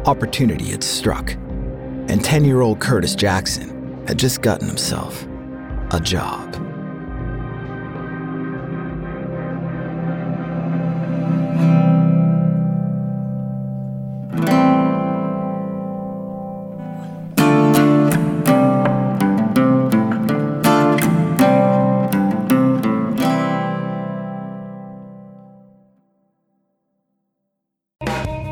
opportunity 0.05 0.65
had 0.65 0.83
struck, 0.83 1.31
and 1.31 2.23
10 2.23 2.45
year 2.45 2.61
old 2.61 2.79
Curtis 2.79 3.15
Jackson 3.15 4.03
had 4.07 4.17
just 4.17 4.41
gotten 4.41 4.67
himself 4.67 5.25
a 5.91 5.99
job. 5.99 6.64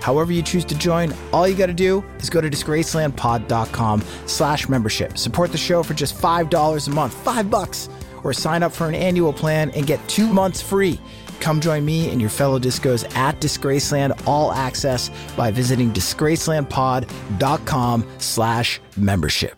However 0.00 0.32
you 0.32 0.42
choose 0.42 0.64
to 0.66 0.76
join, 0.76 1.14
all 1.32 1.46
you 1.46 1.54
got 1.54 1.66
to 1.66 1.74
do 1.74 2.04
is 2.18 2.30
go 2.30 2.40
to 2.40 2.50
disgracelandpod.com 2.50 4.02
slash 4.26 4.68
membership. 4.68 5.18
Support 5.18 5.52
the 5.52 5.58
show 5.58 5.82
for 5.82 5.94
just 5.94 6.16
$5 6.16 6.86
a 6.86 6.90
month, 6.90 7.14
five 7.14 7.50
bucks, 7.50 7.88
or 8.24 8.32
sign 8.32 8.62
up 8.62 8.72
for 8.72 8.88
an 8.88 8.94
annual 8.94 9.32
plan 9.32 9.70
and 9.70 9.86
get 9.86 10.06
two 10.08 10.32
months 10.32 10.60
free. 10.60 11.00
Come 11.40 11.60
join 11.60 11.84
me 11.84 12.10
and 12.10 12.20
your 12.20 12.30
fellow 12.30 12.58
discos 12.58 13.04
at 13.16 13.40
Disgraceland 13.40 14.26
All 14.26 14.52
Access 14.52 15.10
by 15.36 15.50
visiting 15.50 15.92
disgracelandpod.com 15.92 18.06
slash 18.18 18.80
membership. 18.96 19.56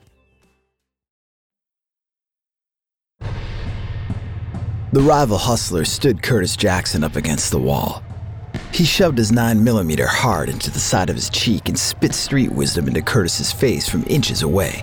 The 4.92 5.00
rival 5.00 5.38
hustler 5.38 5.86
stood 5.86 6.22
Curtis 6.22 6.54
Jackson 6.54 7.02
up 7.02 7.16
against 7.16 7.50
the 7.50 7.58
wall. 7.58 8.02
He 8.72 8.84
shoved 8.84 9.18
his 9.18 9.32
9mm 9.32 10.06
hard 10.06 10.48
into 10.48 10.70
the 10.70 10.78
side 10.78 11.10
of 11.10 11.16
his 11.16 11.28
cheek 11.28 11.68
and 11.68 11.78
spit 11.78 12.14
street 12.14 12.50
wisdom 12.50 12.88
into 12.88 13.02
Curtis's 13.02 13.52
face 13.52 13.86
from 13.86 14.02
inches 14.06 14.40
away. 14.42 14.82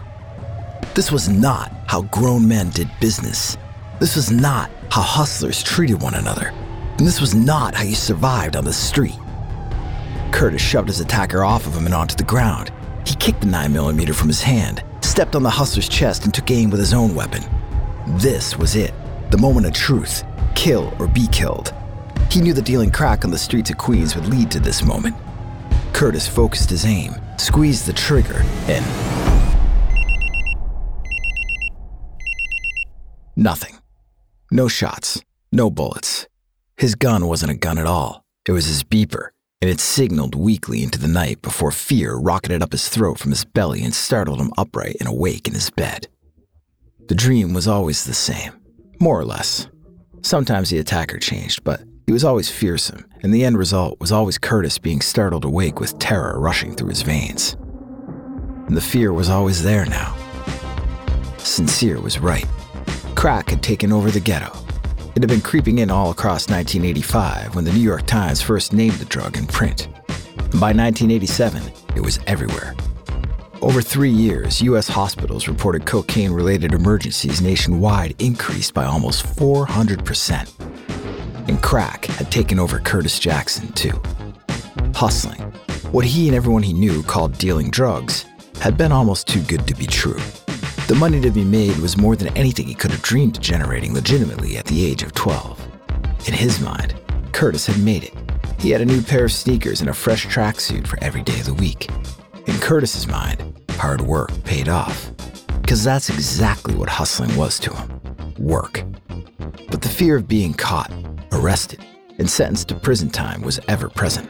This 0.93 1.11
was 1.11 1.27
not 1.27 1.71
how 1.87 2.03
grown 2.03 2.47
men 2.47 2.69
did 2.69 2.87
business. 3.01 3.57
This 3.99 4.15
was 4.15 4.31
not 4.31 4.69
how 4.91 5.01
hustlers 5.01 5.63
treated 5.63 6.03
one 6.03 6.13
another. 6.13 6.53
And 6.99 7.07
this 7.07 7.19
was 7.19 7.33
not 7.33 7.73
how 7.73 7.83
you 7.83 7.95
survived 7.95 8.55
on 8.55 8.63
the 8.63 8.73
street. 8.73 9.17
Curtis 10.31 10.61
shoved 10.61 10.89
his 10.89 10.99
attacker 10.99 11.43
off 11.43 11.65
of 11.65 11.73
him 11.75 11.87
and 11.87 11.95
onto 11.95 12.15
the 12.15 12.23
ground. 12.23 12.71
He 13.07 13.15
kicked 13.15 13.41
the 13.41 13.47
9mm 13.47 14.13
from 14.13 14.27
his 14.27 14.43
hand, 14.43 14.83
stepped 15.01 15.35
on 15.35 15.41
the 15.41 15.49
hustler's 15.49 15.89
chest, 15.89 16.25
and 16.25 16.33
took 16.33 16.51
aim 16.51 16.69
with 16.69 16.79
his 16.79 16.93
own 16.93 17.15
weapon. 17.15 17.43
This 18.19 18.55
was 18.55 18.75
it 18.75 18.93
the 19.31 19.37
moment 19.37 19.65
of 19.65 19.73
truth 19.73 20.23
kill 20.53 20.93
or 20.99 21.07
be 21.07 21.27
killed. 21.27 21.73
He 22.29 22.41
knew 22.41 22.53
that 22.53 22.65
dealing 22.65 22.91
crack 22.91 23.25
on 23.25 23.31
the 23.31 23.39
streets 23.39 23.71
of 23.71 23.79
Queens 23.79 24.15
would 24.15 24.27
lead 24.27 24.51
to 24.51 24.59
this 24.59 24.83
moment. 24.83 25.15
Curtis 25.93 26.27
focused 26.27 26.69
his 26.69 26.85
aim, 26.85 27.15
squeezed 27.37 27.87
the 27.87 27.93
trigger, 27.93 28.43
and. 28.67 28.85
Nothing. 33.35 33.77
No 34.51 34.67
shots, 34.67 35.23
no 35.51 35.71
bullets. 35.71 36.27
His 36.77 36.93
gun 36.93 37.25
wasn't 37.25 37.51
a 37.51 37.55
gun 37.55 37.79
at 37.79 37.87
all. 37.87 38.23
It 38.45 38.51
was 38.51 38.67
his 38.67 38.83
beeper, 38.83 39.29
and 39.59 39.69
it 39.69 39.79
signaled 39.79 40.35
weakly 40.35 40.83
into 40.83 40.99
the 40.99 41.07
night 41.07 41.41
before 41.41 41.71
fear 41.71 42.15
rocketed 42.15 42.61
up 42.61 42.73
his 42.73 42.89
throat 42.89 43.17
from 43.17 43.31
his 43.31 43.43
belly 43.43 43.83
and 43.83 43.93
startled 43.93 44.39
him 44.39 44.53
upright 44.55 44.97
and 44.99 45.09
awake 45.09 45.47
in 45.47 45.55
his 45.55 45.71
bed. 45.71 46.07
The 47.07 47.15
dream 47.15 47.55
was 47.55 47.67
always 47.67 48.05
the 48.05 48.13
same, 48.13 48.53
more 48.99 49.19
or 49.19 49.25
less. 49.25 49.67
Sometimes 50.21 50.69
the 50.69 50.77
attacker 50.77 51.17
changed, 51.17 51.63
but 51.63 51.81
he 52.09 52.13
was 52.13 52.23
always 52.23 52.49
fearsome, 52.49 53.05
and 53.21 53.31
the 53.31 53.45
end 53.45 53.55
result 53.55 53.99
was 53.99 54.11
always 54.11 54.39
Curtis 54.39 54.79
being 54.79 54.99
startled 54.99 55.45
awake 55.45 55.79
with 55.79 55.99
terror 55.99 56.39
rushing 56.39 56.73
through 56.73 56.89
his 56.89 57.03
veins. 57.03 57.55
And 58.65 58.75
the 58.75 58.81
fear 58.81 59.13
was 59.13 59.29
always 59.29 59.61
there 59.61 59.85
now. 59.85 60.17
Sincere 61.37 62.01
was 62.01 62.17
right. 62.17 62.47
Crack 63.13 63.51
had 63.51 63.61
taken 63.61 63.93
over 63.93 64.09
the 64.09 64.19
ghetto. 64.19 64.51
It 65.15 65.21
had 65.21 65.29
been 65.29 65.39
creeping 65.39 65.77
in 65.77 65.91
all 65.91 66.09
across 66.09 66.49
1985 66.49 67.53
when 67.53 67.63
the 67.63 67.73
New 67.73 67.79
York 67.79 68.07
Times 68.07 68.41
first 68.41 68.73
named 68.73 68.95
the 68.95 69.05
drug 69.05 69.37
in 69.37 69.45
print. 69.45 69.85
And 69.85 70.59
by 70.59 70.73
1987, 70.73 71.61
it 71.95 72.01
was 72.01 72.19
everywhere. 72.25 72.73
Over 73.61 73.83
three 73.83 74.09
years, 74.09 74.63
U.S. 74.63 74.87
hospitals 74.87 75.47
reported 75.47 75.85
cocaine 75.85 76.31
related 76.31 76.73
emergencies 76.73 77.39
nationwide 77.39 78.19
increased 78.19 78.73
by 78.73 78.85
almost 78.85 79.27
400%. 79.27 80.88
And 81.49 81.63
crack 81.63 82.05
had 82.05 82.31
taken 82.31 82.59
over 82.59 82.77
Curtis 82.77 83.17
Jackson, 83.17 83.71
too. 83.73 83.99
Hustling, 84.93 85.41
what 85.91 86.05
he 86.05 86.27
and 86.27 86.37
everyone 86.37 86.61
he 86.61 86.73
knew 86.73 87.01
called 87.01 87.39
dealing 87.39 87.71
drugs, 87.71 88.27
had 88.61 88.77
been 88.77 88.91
almost 88.91 89.27
too 89.27 89.41
good 89.41 89.65
to 89.67 89.73
be 89.73 89.87
true. 89.87 90.21
The 90.87 90.95
money 90.99 91.19
to 91.21 91.31
be 91.31 91.43
made 91.43 91.75
was 91.77 91.97
more 91.97 92.15
than 92.15 92.27
anything 92.37 92.67
he 92.67 92.75
could 92.75 92.91
have 92.91 93.01
dreamed 93.01 93.37
of 93.37 93.41
generating 93.41 93.95
legitimately 93.95 94.57
at 94.57 94.65
the 94.65 94.85
age 94.85 95.01
of 95.01 95.15
12. 95.15 95.59
In 96.27 96.35
his 96.35 96.59
mind, 96.59 96.93
Curtis 97.31 97.65
had 97.65 97.79
made 97.79 98.03
it. 98.03 98.13
He 98.59 98.69
had 98.69 98.81
a 98.81 98.85
new 98.85 99.01
pair 99.01 99.25
of 99.25 99.31
sneakers 99.31 99.81
and 99.81 99.89
a 99.89 99.93
fresh 99.93 100.27
tracksuit 100.27 100.85
for 100.85 101.03
every 101.03 101.23
day 101.23 101.39
of 101.39 101.47
the 101.47 101.55
week. 101.55 101.89
In 102.45 102.59
Curtis's 102.59 103.07
mind, 103.07 103.59
hard 103.71 104.01
work 104.01 104.29
paid 104.43 104.69
off. 104.69 105.09
Because 105.61 105.83
that's 105.83 106.09
exactly 106.09 106.75
what 106.75 106.89
hustling 106.89 107.35
was 107.35 107.57
to 107.61 107.73
him 107.73 107.99
work. 108.37 108.83
But 109.71 109.81
the 109.81 109.89
fear 109.89 110.15
of 110.15 110.27
being 110.27 110.53
caught, 110.53 110.91
arrested, 111.39 111.83
and 112.17 112.29
sentenced 112.29 112.67
to 112.67 112.75
prison 112.75 113.09
time 113.09 113.41
was 113.41 113.59
ever 113.67 113.89
present. 113.89 114.29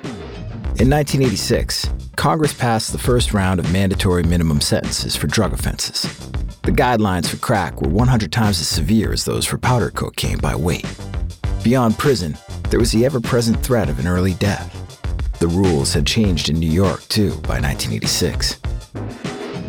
In 0.80 0.89
1986, 0.89 1.89
Congress 2.15 2.54
passed 2.54 2.91
the 2.91 2.98
first 2.98 3.34
round 3.34 3.60
of 3.60 3.72
mandatory 3.74 4.24
minimum 4.24 4.62
sentences 4.62 5.15
for 5.15 5.28
drug 5.28 5.52
offenses. 5.52 6.04
The 6.63 6.72
guidelines 6.72 7.28
for 7.28 7.38
crack 7.38 7.82
were 7.82 7.89
100 7.89 8.32
times 8.32 8.60
as 8.60 8.67
severe 8.67 9.12
as 9.12 9.26
those 9.26 9.45
for 9.45 9.58
powder 9.58 9.89
cocaine 9.89 10.38
by 10.38 10.56
weight. 10.56 10.86
Beyond 11.63 11.98
prison, 11.98 12.38
there 12.69 12.80
was 12.80 12.91
the 12.91 13.06
ever 13.06 13.19
present 13.19 13.62
threat 13.63 13.89
of 13.89 14.00
an 14.00 14.08
early 14.08 14.36
death. 14.36 14.76
The 15.39 15.48
rules 15.48 15.93
had 15.93 16.06
changed 16.06 16.50
in 16.50 16.60
New 16.60 16.72
York, 16.72 17.02
too, 17.08 17.32
by 17.41 17.60
1986. 17.60 18.60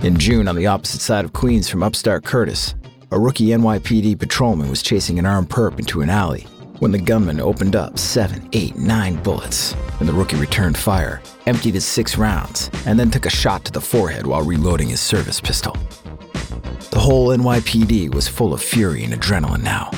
In 0.05 0.19
June, 0.19 0.47
on 0.47 0.57
the 0.57 0.67
opposite 0.67 1.01
side 1.01 1.25
of 1.25 1.33
Queens 1.33 1.69
from 1.69 1.83
upstart 1.83 2.25
Curtis, 2.25 2.75
a 3.11 3.19
rookie 3.19 3.49
NYPD 3.49 4.19
patrolman 4.19 4.71
was 4.71 4.83
chasing 4.83 5.19
an 5.19 5.27
armed 5.27 5.49
perp 5.49 5.79
into 5.79 6.03
an 6.03 6.11
alley 6.11 6.47
when 6.81 6.91
the 6.91 6.99
gunman 6.99 7.41
opened 7.41 7.77
up 7.77 7.99
seven, 7.99 8.49
eight, 8.53 8.75
nine 8.77 9.15
bullets, 9.23 9.75
and 10.01 10.09
the 10.09 10.13
rookie 10.13 10.37
returned 10.37 10.77
fire, 10.77 11.23
emptied 11.47 11.75
his 11.75 11.85
six 11.85 12.17
rounds, 12.17 12.71
and 12.87 12.99
then 12.99 13.11
took 13.11 13.27
a 13.27 13.31
shot 13.31 13.65
to 13.65 13.73
the 13.73 13.81
forehead 13.81 14.27
while 14.27 14.43
reloading 14.43 14.89
his 14.89 15.01
service 15.01 15.41
pistol. 15.41 15.77
The 16.91 16.99
whole 16.99 17.29
NYPD 17.29 18.13
was 18.13 18.27
full 18.27 18.53
of 18.53 18.63
fury 18.63 19.05
and 19.05 19.13
adrenaline 19.13 19.63
now. 19.63 19.91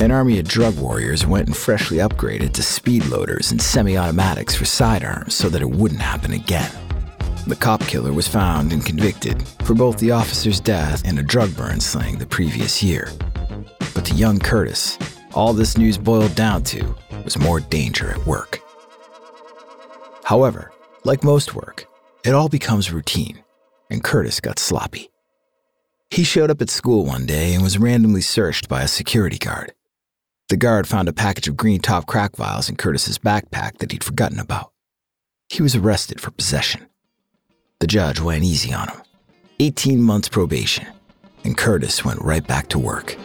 An 0.00 0.12
army 0.12 0.38
of 0.38 0.46
drug 0.46 0.78
warriors 0.78 1.26
went 1.26 1.48
and 1.48 1.56
freshly 1.56 1.96
upgraded 1.96 2.52
to 2.52 2.62
speed 2.62 3.06
loaders 3.06 3.50
and 3.50 3.60
semi 3.60 3.96
automatics 3.96 4.54
for 4.54 4.64
sidearms 4.64 5.34
so 5.34 5.48
that 5.48 5.62
it 5.62 5.70
wouldn't 5.70 6.00
happen 6.00 6.34
again. 6.34 6.70
The 7.46 7.56
cop 7.56 7.80
killer 7.80 8.12
was 8.12 8.28
found 8.28 8.72
and 8.74 8.84
convicted 8.84 9.48
for 9.64 9.74
both 9.74 9.96
the 9.96 10.10
officer's 10.10 10.60
death 10.60 11.02
and 11.06 11.18
a 11.18 11.22
drug 11.22 11.56
burn 11.56 11.80
slaying 11.80 12.18
the 12.18 12.26
previous 12.26 12.82
year. 12.82 13.10
But 13.94 14.04
to 14.04 14.14
young 14.14 14.38
Curtis, 14.38 14.98
all 15.38 15.52
this 15.52 15.78
news 15.78 15.96
boiled 15.96 16.34
down 16.34 16.64
to 16.64 16.96
was 17.22 17.38
more 17.38 17.60
danger 17.60 18.10
at 18.10 18.26
work. 18.26 18.60
However, 20.24 20.72
like 21.04 21.22
most 21.22 21.54
work, 21.54 21.86
it 22.24 22.34
all 22.34 22.48
becomes 22.48 22.90
routine, 22.90 23.44
and 23.88 24.02
Curtis 24.02 24.40
got 24.40 24.58
sloppy. 24.58 25.10
He 26.10 26.24
showed 26.24 26.50
up 26.50 26.60
at 26.60 26.70
school 26.70 27.04
one 27.04 27.24
day 27.24 27.54
and 27.54 27.62
was 27.62 27.78
randomly 27.78 28.20
searched 28.20 28.68
by 28.68 28.82
a 28.82 28.88
security 28.88 29.38
guard. 29.38 29.72
The 30.48 30.56
guard 30.56 30.88
found 30.88 31.08
a 31.08 31.12
package 31.12 31.46
of 31.46 31.56
green 31.56 31.78
top 31.78 32.06
crack 32.06 32.34
vials 32.34 32.68
in 32.68 32.74
Curtis's 32.74 33.20
backpack 33.20 33.78
that 33.78 33.92
he'd 33.92 34.02
forgotten 34.02 34.40
about. 34.40 34.72
He 35.50 35.62
was 35.62 35.76
arrested 35.76 36.20
for 36.20 36.32
possession. 36.32 36.88
The 37.78 37.86
judge 37.86 38.18
went 38.20 38.42
easy 38.42 38.74
on 38.74 38.88
him 38.88 39.02
18 39.60 40.02
months 40.02 40.28
probation, 40.28 40.88
and 41.44 41.56
Curtis 41.56 42.04
went 42.04 42.22
right 42.22 42.44
back 42.44 42.68
to 42.70 42.78
work. 42.80 43.16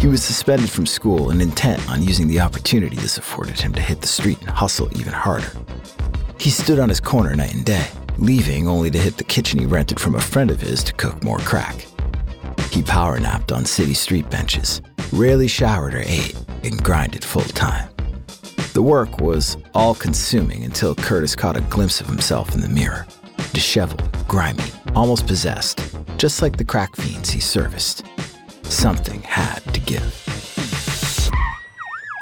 He 0.00 0.06
was 0.06 0.24
suspended 0.24 0.70
from 0.70 0.86
school 0.86 1.28
and 1.28 1.42
intent 1.42 1.86
on 1.90 2.02
using 2.02 2.26
the 2.26 2.40
opportunity 2.40 2.96
this 2.96 3.18
afforded 3.18 3.60
him 3.60 3.74
to 3.74 3.82
hit 3.82 4.00
the 4.00 4.06
street 4.06 4.40
and 4.40 4.48
hustle 4.48 4.88
even 4.98 5.12
harder. 5.12 5.52
He 6.38 6.48
stood 6.48 6.78
on 6.78 6.88
his 6.88 7.00
corner 7.00 7.36
night 7.36 7.52
and 7.52 7.66
day, 7.66 7.86
leaving 8.16 8.66
only 8.66 8.90
to 8.92 8.98
hit 8.98 9.18
the 9.18 9.24
kitchen 9.24 9.58
he 9.58 9.66
rented 9.66 10.00
from 10.00 10.14
a 10.14 10.20
friend 10.20 10.50
of 10.50 10.58
his 10.58 10.82
to 10.84 10.94
cook 10.94 11.22
more 11.22 11.38
crack. 11.40 11.86
He 12.70 12.82
power 12.82 13.20
napped 13.20 13.52
on 13.52 13.66
city 13.66 13.92
street 13.92 14.30
benches, 14.30 14.80
rarely 15.12 15.48
showered 15.48 15.94
or 15.94 16.02
ate, 16.06 16.34
and 16.64 16.82
grinded 16.82 17.22
full 17.22 17.42
time. 17.42 17.90
The 18.72 18.82
work 18.82 19.20
was 19.20 19.58
all 19.74 19.94
consuming 19.94 20.64
until 20.64 20.94
Curtis 20.94 21.36
caught 21.36 21.58
a 21.58 21.62
glimpse 21.68 22.00
of 22.00 22.06
himself 22.06 22.54
in 22.54 22.62
the 22.62 22.70
mirror. 22.70 23.06
Disheveled, 23.52 24.10
grimy, 24.26 24.64
almost 24.94 25.26
possessed, 25.26 25.94
just 26.16 26.40
like 26.40 26.56
the 26.56 26.64
crack 26.64 26.96
fiends 26.96 27.28
he 27.28 27.40
serviced. 27.40 28.06
Something 28.70 29.20
had 29.22 29.58
to 29.74 29.80
give. 29.80 30.14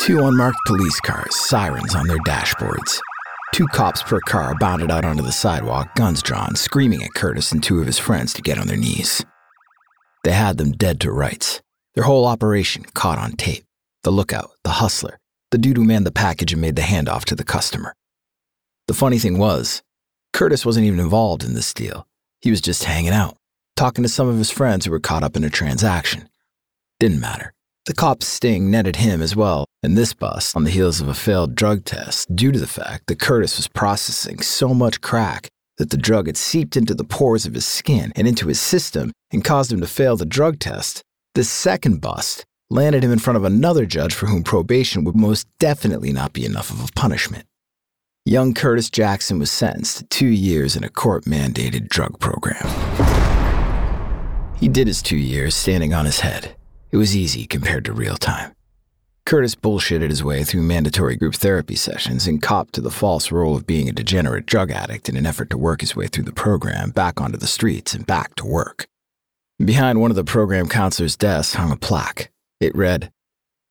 Two 0.01 0.25
unmarked 0.27 0.59
police 0.67 0.99
cars, 1.01 1.37
sirens 1.37 1.95
on 1.95 2.07
their 2.07 2.19
dashboards. 2.21 2.99
Two 3.53 3.67
cops 3.67 4.03
per 4.03 4.19
car 4.21 4.55
bounded 4.59 4.91
out 4.91 5.05
onto 5.05 5.23
the 5.23 5.31
sidewalk, 5.31 5.95
guns 5.95 6.23
drawn, 6.23 6.57
screaming 6.57 7.03
at 7.03 7.13
Curtis 7.13 7.53
and 7.53 7.63
two 7.63 7.81
of 7.81 7.87
his 7.87 7.99
friends 7.99 8.33
to 8.33 8.43
get 8.43 8.59
on 8.59 8.67
their 8.67 8.79
knees. 8.79 9.23
They 10.25 10.33
had 10.33 10.57
them 10.57 10.73
dead 10.73 11.01
to 11.03 11.13
rights. 11.13 11.61
Their 11.95 12.05
whole 12.05 12.27
operation 12.27 12.85
caught 12.95 13.19
on 13.19 13.33
tape. 13.33 13.65
The 14.03 14.11
lookout, 14.11 14.51
the 14.65 14.71
hustler, 14.71 15.19
the 15.51 15.59
dude 15.59 15.77
who 15.77 15.85
manned 15.85 16.07
the 16.07 16.11
package 16.11 16.55
and 16.55 16.63
made 16.63 16.77
the 16.77 16.83
handoff 16.83 17.27
to 17.27 17.35
the 17.35 17.45
customer. 17.45 17.95
The 18.87 18.95
funny 18.95 19.19
thing 19.19 19.37
was, 19.37 19.83
Curtis 20.33 20.65
wasn't 20.65 20.87
even 20.87 20.99
involved 20.99 21.45
in 21.45 21.53
this 21.53 21.75
deal. 21.75 22.07
He 22.41 22.51
was 22.51 22.63
just 22.63 22.85
hanging 22.85 23.13
out, 23.13 23.37
talking 23.77 24.03
to 24.03 24.09
some 24.09 24.29
of 24.29 24.39
his 24.39 24.51
friends 24.51 24.87
who 24.87 24.91
were 24.91 24.99
caught 24.99 25.23
up 25.23 25.37
in 25.37 25.45
a 25.45 25.51
transaction. 25.51 26.27
Didn't 27.01 27.21
matter. 27.21 27.53
The 27.87 27.95
cop's 27.95 28.27
sting 28.27 28.73
netted 28.73 28.97
him 28.97 29.23
as 29.23 29.37
well, 29.37 29.67
and 29.85 29.97
this 29.97 30.13
bust 30.13 30.57
on 30.57 30.65
the 30.65 30.71
heels 30.71 31.01
of 31.01 31.07
a 31.07 31.15
failed 31.15 31.55
drug 31.55 31.85
test 31.85 32.35
due 32.35 32.51
to 32.51 32.59
the 32.59 32.67
fact 32.67 33.07
that 33.07 33.21
Curtis 33.21 33.57
was 33.57 33.69
processing 33.69 34.41
so 34.41 34.75
much 34.75 35.01
crack 35.01 35.49
that 35.77 35.91
the 35.91 35.97
drug 35.97 36.27
had 36.27 36.37
seeped 36.37 36.77
into 36.77 36.95
the 36.95 37.05
pores 37.05 37.47
of 37.47 37.55
his 37.55 37.65
skin 37.65 38.13
and 38.17 38.27
into 38.27 38.49
his 38.49 38.61
system 38.61 39.13
and 39.31 39.45
caused 39.45 39.73
him 39.73 39.81
to 39.81 39.87
fail 39.87 40.17
the 40.17 40.27
drug 40.27 40.59
test. 40.59 41.03
This 41.37 41.49
second 41.49 42.01
bust 42.01 42.45
landed 42.69 43.05
him 43.05 43.13
in 43.13 43.21
front 43.21 43.37
of 43.37 43.45
another 43.45 43.87
judge 43.87 44.13
for 44.13 44.27
whom 44.27 44.43
probation 44.43 45.05
would 45.05 45.15
most 45.15 45.47
definitely 45.61 46.13
not 46.13 46.33
be 46.33 46.45
enough 46.45 46.71
of 46.71 46.83
a 46.83 46.93
punishment. 46.97 47.45
Young 48.25 48.55
Curtis 48.55 48.91
Jackson 48.91 49.39
was 49.39 49.53
sentenced 49.53 49.99
to 49.99 50.05
two 50.07 50.27
years 50.27 50.75
in 50.75 50.83
a 50.83 50.89
court 50.91 51.27
mandated 51.27 51.89
drug 51.89 52.19
program. 52.19 52.67
He 54.57 54.67
did 54.67 54.89
his 54.89 55.01
two 55.01 55.17
years 55.17 55.55
standing 55.55 55.95
on 55.95 56.05
his 56.05 56.21
head. 56.21 56.57
It 56.90 56.96
was 56.96 57.16
easy 57.16 57.46
compared 57.46 57.85
to 57.85 57.92
real 57.92 58.16
time. 58.16 58.55
Curtis 59.29 59.55
bullshitted 59.55 60.09
his 60.09 60.24
way 60.24 60.42
through 60.42 60.62
mandatory 60.62 61.14
group 61.14 61.35
therapy 61.35 61.77
sessions 61.77 62.27
and 62.27 62.40
copped 62.40 62.72
to 62.74 62.81
the 62.81 62.90
false 62.90 63.31
role 63.31 63.55
of 63.55 63.66
being 63.66 63.87
a 63.87 63.92
degenerate 63.92 64.46
drug 64.46 64.70
addict 64.70 65.07
in 65.07 65.16
an 65.18 65.27
effort 65.27 65.51
to 65.51 65.59
work 65.59 65.83
his 65.83 65.94
way 65.94 66.07
through 66.07 66.24
the 66.24 66.33
program 66.33 66.90
back 66.90 67.20
onto 67.20 67.37
the 67.37 67.46
streets 67.46 67.92
and 67.92 68.07
back 68.07 68.35
to 68.37 68.46
work. 68.46 68.88
Behind 69.62 70.01
one 70.01 70.11
of 70.11 70.16
the 70.16 70.24
program 70.24 70.66
counselor's 70.66 71.14
desks 71.14 71.55
hung 71.55 71.70
a 71.70 71.77
plaque. 71.77 72.31
It 72.59 72.74
read, 72.74 73.12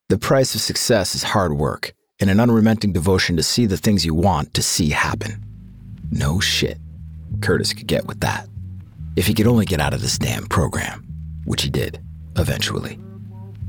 The 0.08 0.18
price 0.18 0.54
of 0.54 0.60
success 0.60 1.16
is 1.16 1.24
hard 1.24 1.54
work 1.54 1.92
and 2.20 2.30
an 2.30 2.38
unrelenting 2.38 2.92
devotion 2.92 3.36
to 3.36 3.42
see 3.42 3.66
the 3.66 3.76
things 3.76 4.04
you 4.04 4.14
want 4.14 4.54
to 4.54 4.62
see 4.62 4.90
happen. 4.90 5.44
No 6.12 6.38
shit. 6.38 6.78
Curtis 7.40 7.72
could 7.72 7.88
get 7.88 8.06
with 8.06 8.20
that. 8.20 8.46
If 9.16 9.26
he 9.26 9.34
could 9.34 9.48
only 9.48 9.66
get 9.66 9.80
out 9.80 9.92
of 9.92 10.02
this 10.02 10.18
damn 10.18 10.46
program, 10.46 11.04
which 11.46 11.62
he 11.62 11.70
did, 11.70 12.00
eventually. 12.36 12.98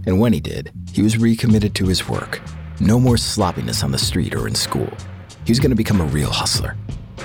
And 0.05 0.19
when 0.19 0.33
he 0.33 0.39
did, 0.39 0.71
he 0.91 1.01
was 1.01 1.17
recommitted 1.17 1.75
to 1.75 1.88
his 1.88 2.07
work. 2.07 2.41
No 2.79 2.99
more 2.99 3.17
sloppiness 3.17 3.83
on 3.83 3.91
the 3.91 3.97
street 3.97 4.33
or 4.33 4.47
in 4.47 4.55
school. 4.55 4.89
He 5.45 5.51
was 5.51 5.59
going 5.59 5.71
to 5.71 5.75
become 5.75 6.01
a 6.01 6.05
real 6.05 6.29
hustler. 6.29 6.75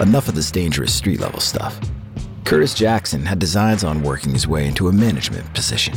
Enough 0.00 0.28
of 0.28 0.34
this 0.34 0.50
dangerous 0.50 0.92
street 0.92 1.20
level 1.20 1.40
stuff. 1.40 1.78
Curtis 2.44 2.74
Jackson 2.74 3.24
had 3.24 3.38
designs 3.38 3.84
on 3.84 4.02
working 4.02 4.32
his 4.32 4.46
way 4.46 4.66
into 4.66 4.88
a 4.88 4.92
management 4.92 5.52
position. 5.54 5.94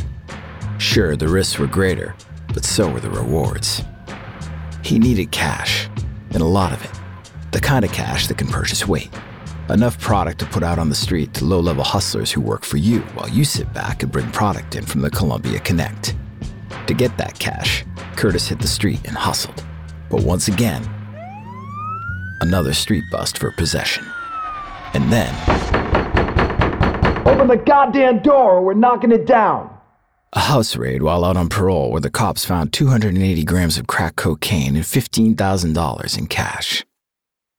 Sure, 0.78 1.16
the 1.16 1.28
risks 1.28 1.58
were 1.58 1.66
greater, 1.66 2.14
but 2.54 2.64
so 2.64 2.88
were 2.88 3.00
the 3.00 3.10
rewards. 3.10 3.82
He 4.82 4.98
needed 4.98 5.32
cash, 5.32 5.88
and 6.30 6.40
a 6.40 6.46
lot 6.46 6.72
of 6.72 6.84
it. 6.84 6.90
The 7.52 7.60
kind 7.60 7.84
of 7.84 7.92
cash 7.92 8.28
that 8.28 8.38
can 8.38 8.46
purchase 8.46 8.86
weight. 8.86 9.10
Enough 9.68 10.00
product 10.00 10.38
to 10.40 10.46
put 10.46 10.62
out 10.62 10.78
on 10.78 10.88
the 10.88 10.94
street 10.94 11.34
to 11.34 11.44
low 11.44 11.60
level 11.60 11.84
hustlers 11.84 12.32
who 12.32 12.40
work 12.40 12.64
for 12.64 12.78
you 12.78 13.00
while 13.14 13.28
you 13.28 13.44
sit 13.44 13.70
back 13.74 14.02
and 14.02 14.10
bring 14.10 14.30
product 14.30 14.76
in 14.76 14.84
from 14.84 15.02
the 15.02 15.10
Colombia 15.10 15.58
Connect. 15.60 16.14
To 16.88 16.94
get 16.94 17.18
that 17.18 17.38
cash, 17.38 17.84
Curtis 18.16 18.48
hit 18.48 18.60
the 18.60 18.66
street 18.66 19.00
and 19.04 19.14
hustled. 19.14 19.62
But 20.08 20.22
once 20.22 20.48
again, 20.48 20.82
another 22.40 22.72
street 22.72 23.04
bust 23.12 23.36
for 23.36 23.52
possession. 23.52 24.06
And 24.94 25.12
then. 25.12 25.28
Open 27.26 27.46
the 27.46 27.62
goddamn 27.62 28.20
door 28.20 28.52
or 28.52 28.64
we're 28.64 28.72
knocking 28.72 29.12
it 29.12 29.26
down! 29.26 29.70
A 30.32 30.40
house 30.40 30.76
raid 30.76 31.02
while 31.02 31.26
out 31.26 31.36
on 31.36 31.50
parole 31.50 31.90
where 31.90 32.00
the 32.00 32.08
cops 32.08 32.46
found 32.46 32.72
280 32.72 33.44
grams 33.44 33.76
of 33.76 33.86
crack 33.86 34.16
cocaine 34.16 34.74
and 34.74 34.84
$15,000 34.84 36.18
in 36.18 36.26
cash. 36.26 36.86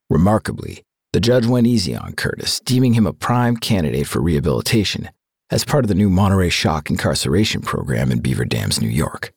Remarkably, 0.09 0.81
the 1.13 1.19
judge 1.19 1.45
went 1.45 1.67
easy 1.67 1.95
on 1.95 2.13
Curtis, 2.13 2.59
deeming 2.61 2.93
him 2.93 3.05
a 3.05 3.13
prime 3.13 3.57
candidate 3.57 4.07
for 4.07 4.21
rehabilitation 4.21 5.11
as 5.51 5.65
part 5.65 5.83
of 5.83 5.89
the 5.89 5.95
new 5.95 6.09
Monterey 6.09 6.49
Shock 6.49 6.89
incarceration 6.89 7.61
program 7.61 8.11
in 8.11 8.19
Beaver 8.19 8.45
Dams, 8.45 8.81
New 8.81 8.89
York. 8.89 9.33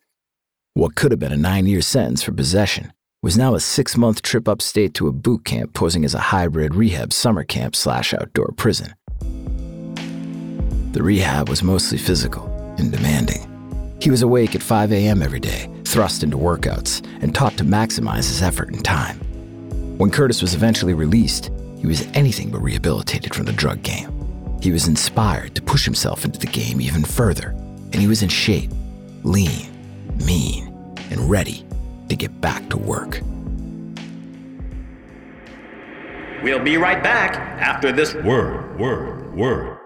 What 0.74 0.94
could 0.94 1.10
have 1.10 1.20
been 1.20 1.32
a 1.32 1.36
nine 1.36 1.66
year 1.66 1.80
sentence 1.80 2.22
for 2.22 2.32
possession 2.32 2.92
was 3.22 3.38
now 3.38 3.54
a 3.54 3.60
six 3.60 3.96
month 3.96 4.22
trip 4.22 4.48
upstate 4.48 4.94
to 4.94 5.06
a 5.08 5.12
boot 5.12 5.44
camp 5.44 5.74
posing 5.74 6.04
as 6.04 6.14
a 6.14 6.18
hybrid 6.18 6.74
rehab 6.74 7.12
summer 7.12 7.44
camp 7.44 7.76
slash 7.76 8.12
outdoor 8.12 8.52
prison. 8.56 8.94
The 10.92 11.02
rehab 11.02 11.48
was 11.48 11.62
mostly 11.62 11.98
physical 11.98 12.46
and 12.78 12.90
demanding. 12.90 13.48
He 14.00 14.10
was 14.10 14.22
awake 14.22 14.54
at 14.54 14.62
5 14.62 14.92
a.m. 14.92 15.22
every 15.22 15.40
day, 15.40 15.70
thrust 15.84 16.24
into 16.24 16.36
workouts, 16.36 17.06
and 17.22 17.34
taught 17.34 17.56
to 17.58 17.64
maximize 17.64 18.28
his 18.28 18.42
effort 18.42 18.70
and 18.70 18.84
time. 18.84 19.18
When 19.96 20.10
Curtis 20.10 20.42
was 20.42 20.54
eventually 20.54 20.92
released, 20.92 21.50
he 21.78 21.86
was 21.86 22.06
anything 22.14 22.50
but 22.50 22.60
rehabilitated 22.60 23.34
from 23.34 23.46
the 23.46 23.52
drug 23.52 23.82
game. 23.82 24.21
He 24.62 24.70
was 24.70 24.86
inspired 24.86 25.56
to 25.56 25.62
push 25.62 25.84
himself 25.84 26.24
into 26.24 26.38
the 26.38 26.46
game 26.46 26.80
even 26.80 27.02
further, 27.02 27.48
and 27.48 27.96
he 27.96 28.06
was 28.06 28.22
in 28.22 28.28
shape, 28.28 28.70
lean, 29.24 29.66
mean, 30.24 30.72
and 31.10 31.28
ready 31.28 31.66
to 32.08 32.14
get 32.14 32.40
back 32.40 32.70
to 32.70 32.78
work. 32.78 33.20
We'll 36.44 36.62
be 36.62 36.76
right 36.76 37.02
back 37.02 37.34
after 37.60 37.90
this 37.90 38.14
word, 38.14 38.78
word, 38.78 39.34
word. 39.34 39.78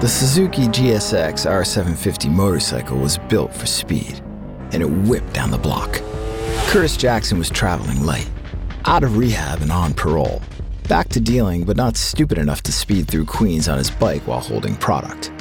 The 0.00 0.08
Suzuki 0.08 0.62
GSX 0.66 1.46
R750 1.46 2.28
motorcycle 2.28 2.98
was 2.98 3.16
built 3.28 3.54
for 3.54 3.66
speed, 3.66 4.20
and 4.72 4.82
it 4.82 4.90
whipped 4.90 5.32
down 5.32 5.52
the 5.52 5.58
block. 5.58 6.00
Curtis 6.68 6.98
Jackson 6.98 7.38
was 7.38 7.48
traveling 7.48 8.04
light, 8.04 8.28
out 8.84 9.02
of 9.02 9.16
rehab 9.16 9.62
and 9.62 9.72
on 9.72 9.94
parole, 9.94 10.42
back 10.86 11.08
to 11.08 11.18
dealing, 11.18 11.64
but 11.64 11.78
not 11.78 11.96
stupid 11.96 12.36
enough 12.36 12.62
to 12.64 12.72
speed 12.72 13.08
through 13.08 13.24
Queens 13.24 13.70
on 13.70 13.78
his 13.78 13.90
bike 13.90 14.20
while 14.26 14.40
holding 14.40 14.76
product. 14.76 15.32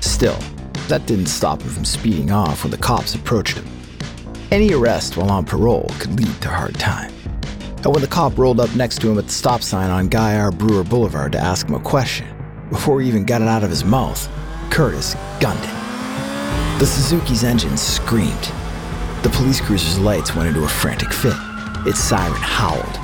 Still, 0.00 0.36
that 0.88 1.06
didn't 1.06 1.26
stop 1.26 1.62
him 1.62 1.68
from 1.68 1.84
speeding 1.84 2.32
off 2.32 2.64
when 2.64 2.72
the 2.72 2.78
cops 2.78 3.14
approached 3.14 3.58
him. 3.58 3.64
Any 4.50 4.74
arrest 4.74 5.16
while 5.16 5.30
on 5.30 5.44
parole 5.44 5.86
could 6.00 6.18
lead 6.18 6.42
to 6.42 6.48
hard 6.48 6.74
time. 6.74 7.12
And 7.76 7.86
when 7.86 8.00
the 8.00 8.08
cop 8.08 8.36
rolled 8.36 8.58
up 8.58 8.74
next 8.74 9.00
to 9.02 9.08
him 9.08 9.18
at 9.20 9.26
the 9.26 9.32
stop 9.32 9.62
sign 9.62 9.88
on 9.88 10.08
Guy 10.08 10.36
R. 10.36 10.50
Brewer 10.50 10.82
Boulevard 10.82 11.30
to 11.30 11.38
ask 11.38 11.68
him 11.68 11.76
a 11.76 11.80
question, 11.80 12.26
before 12.70 13.00
he 13.00 13.06
even 13.06 13.24
got 13.24 13.40
it 13.40 13.46
out 13.46 13.62
of 13.62 13.70
his 13.70 13.84
mouth, 13.84 14.28
Curtis 14.70 15.14
gunned 15.38 15.62
it. 15.62 16.80
The 16.80 16.86
Suzuki's 16.86 17.44
engine 17.44 17.76
screamed. 17.76 18.50
The 19.26 19.32
police 19.32 19.60
cruiser's 19.60 19.98
lights 19.98 20.36
went 20.36 20.46
into 20.46 20.62
a 20.62 20.68
frantic 20.68 21.12
fit. 21.12 21.34
Its 21.84 21.98
siren 21.98 22.40
howled. 22.40 22.96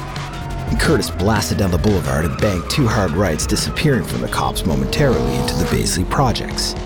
And 0.70 0.78
Curtis 0.78 1.11
blasted 1.11 1.58
down 1.58 1.72
the 1.72 1.78
boulevard 1.78 2.24
and 2.24 2.40
banked 2.40 2.70
two 2.70 2.87
hard 2.87 3.11
rights, 3.11 3.44
disappearing 3.44 4.04
from 4.04 4.20
the 4.20 4.28
cops 4.28 4.64
momentarily 4.64 5.35
into 5.35 5.56
the 5.56 5.64
Baisley 5.64 6.08
projects. 6.08 6.76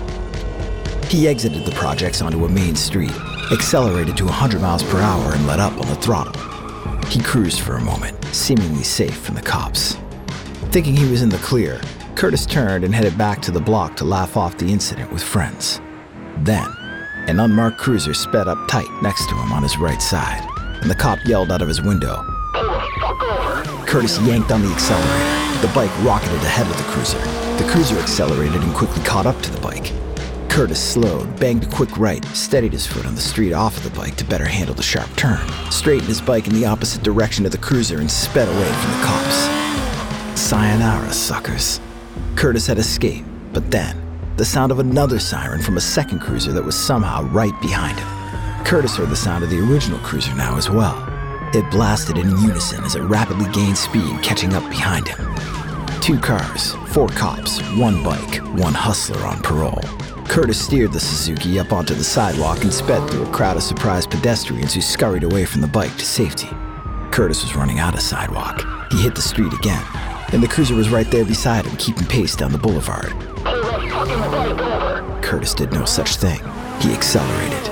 He 1.11 1.27
exited 1.27 1.65
the 1.65 1.71
projects 1.73 2.23
onto 2.23 2.45
a 2.45 2.49
main 2.49 2.75
street, 2.75 3.15
accelerated 3.51 4.17
to 4.17 4.25
100 4.25 4.59
miles 4.59 4.81
per 4.81 4.99
hour, 4.99 5.31
and 5.31 5.45
let 5.45 5.59
up 5.59 5.73
on 5.73 5.87
the 5.87 5.95
throttle. 5.97 6.33
He 7.07 7.21
cruised 7.21 7.59
for 7.59 7.75
a 7.75 7.81
moment, 7.81 8.17
seemingly 8.33 8.81
safe 8.81 9.17
from 9.17 9.35
the 9.35 9.43
cops. 9.43 9.97
Thinking 10.71 10.95
he 10.95 11.11
was 11.11 11.21
in 11.21 11.29
the 11.29 11.37
clear, 11.37 11.79
Curtis 12.15 12.47
turned 12.47 12.83
and 12.83 12.95
headed 12.95 13.15
back 13.19 13.43
to 13.43 13.51
the 13.51 13.61
block 13.61 13.95
to 13.97 14.03
laugh 14.03 14.35
off 14.35 14.57
the 14.57 14.73
incident 14.73 15.11
with 15.13 15.21
friends. 15.21 15.79
Then, 16.37 16.65
an 17.27 17.39
unmarked 17.41 17.77
cruiser 17.77 18.13
sped 18.13 18.47
up 18.47 18.67
tight 18.67 18.89
next 19.01 19.27
to 19.27 19.35
him 19.35 19.51
on 19.51 19.61
his 19.61 19.77
right 19.77 20.01
side, 20.01 20.47
and 20.81 20.89
the 20.89 20.95
cop 20.95 21.19
yelled 21.25 21.51
out 21.51 21.61
of 21.61 21.67
his 21.67 21.81
window. 21.81 22.23
Curtis 23.85 24.19
yanked 24.21 24.51
on 24.51 24.61
the 24.61 24.71
accelerator. 24.71 25.61
The 25.61 25.71
bike 25.73 25.91
rocketed 26.03 26.37
ahead 26.37 26.67
of 26.67 26.77
the 26.77 26.83
cruiser. 26.83 27.19
The 27.61 27.69
cruiser 27.69 27.97
accelerated 27.97 28.61
and 28.61 28.73
quickly 28.73 29.03
caught 29.03 29.25
up 29.25 29.41
to 29.41 29.51
the 29.51 29.59
bike. 29.59 29.91
Curtis 30.49 30.81
slowed, 30.81 31.39
banged 31.39 31.63
a 31.65 31.67
quick 31.67 31.97
right, 31.97 32.23
steadied 32.27 32.73
his 32.73 32.87
foot 32.87 33.05
on 33.05 33.15
the 33.15 33.21
street 33.21 33.53
off 33.53 33.77
of 33.77 33.83
the 33.83 33.99
bike 33.99 34.15
to 34.15 34.25
better 34.25 34.45
handle 34.45 34.73
the 34.73 34.81
sharp 34.81 35.13
turn, 35.15 35.45
straightened 35.69 36.07
his 36.07 36.21
bike 36.21 36.47
in 36.47 36.53
the 36.53 36.65
opposite 36.65 37.03
direction 37.03 37.45
of 37.45 37.51
the 37.51 37.57
cruiser, 37.57 37.99
and 37.99 38.09
sped 38.09 38.47
away 38.47 38.71
from 38.71 38.91
the 38.91 39.05
cops. 39.05 40.39
Sayonara, 40.39 41.11
suckers. 41.11 41.81
Curtis 42.35 42.67
had 42.67 42.77
escaped, 42.77 43.27
but 43.51 43.69
then 43.69 44.06
the 44.37 44.45
sound 44.45 44.71
of 44.71 44.77
another 44.77 45.17
siren 45.17 45.59
from 45.59 45.77
a 45.77 45.81
second 45.81 46.19
cruiser 46.19 46.51
that 46.53 46.63
was 46.63 46.77
somehow 46.77 47.23
right 47.29 47.59
behind 47.59 47.97
him. 47.97 48.07
Curtis 48.63 48.95
heard 48.95 49.09
the 49.09 49.15
sound 49.15 49.43
of 49.43 49.49
the 49.49 49.59
original 49.59 49.97
cruiser 49.99 50.33
now 50.35 50.55
as 50.57 50.69
well. 50.69 50.95
It 51.55 51.69
blasted 51.71 52.19
in 52.19 52.29
unison 52.37 52.83
as 52.83 52.95
it 52.95 53.01
rapidly 53.01 53.49
gained 53.51 53.77
speed, 53.77 54.21
catching 54.21 54.53
up 54.53 54.69
behind 54.69 55.07
him. 55.07 55.33
Two 56.01 56.19
cars, 56.19 56.73
four 56.93 57.07
cops, 57.07 57.61
one 57.77 58.03
bike, 58.03 58.35
one 58.59 58.75
hustler 58.75 59.25
on 59.25 59.41
parole. 59.41 59.81
Curtis 60.27 60.63
steered 60.63 60.93
the 60.93 60.99
Suzuki 60.99 61.59
up 61.59 61.73
onto 61.73 61.95
the 61.95 62.03
sidewalk 62.03 62.61
and 62.61 62.71
sped 62.71 63.09
through 63.09 63.25
a 63.25 63.31
crowd 63.31 63.57
of 63.57 63.63
surprised 63.63 64.11
pedestrians 64.11 64.75
who 64.75 64.81
scurried 64.81 65.23
away 65.23 65.45
from 65.45 65.61
the 65.61 65.67
bike 65.67 65.97
to 65.97 66.05
safety. 66.05 66.49
Curtis 67.09 67.41
was 67.41 67.55
running 67.55 67.79
out 67.79 67.95
of 67.95 68.01
sidewalk. 68.01 68.63
He 68.91 69.01
hit 69.01 69.15
the 69.15 69.21
street 69.21 69.53
again, 69.53 69.83
and 70.31 70.43
the 70.43 70.47
cruiser 70.47 70.75
was 70.75 70.89
right 70.89 71.09
there 71.09 71.25
beside 71.25 71.65
him, 71.65 71.75
keeping 71.77 72.05
pace 72.05 72.35
down 72.35 72.51
the 72.51 72.59
boulevard. 72.59 73.15
Curtis 75.23 75.55
did 75.55 75.71
no 75.71 75.83
such 75.85 76.17
thing. 76.17 76.39
He 76.79 76.93
accelerated. 76.93 77.67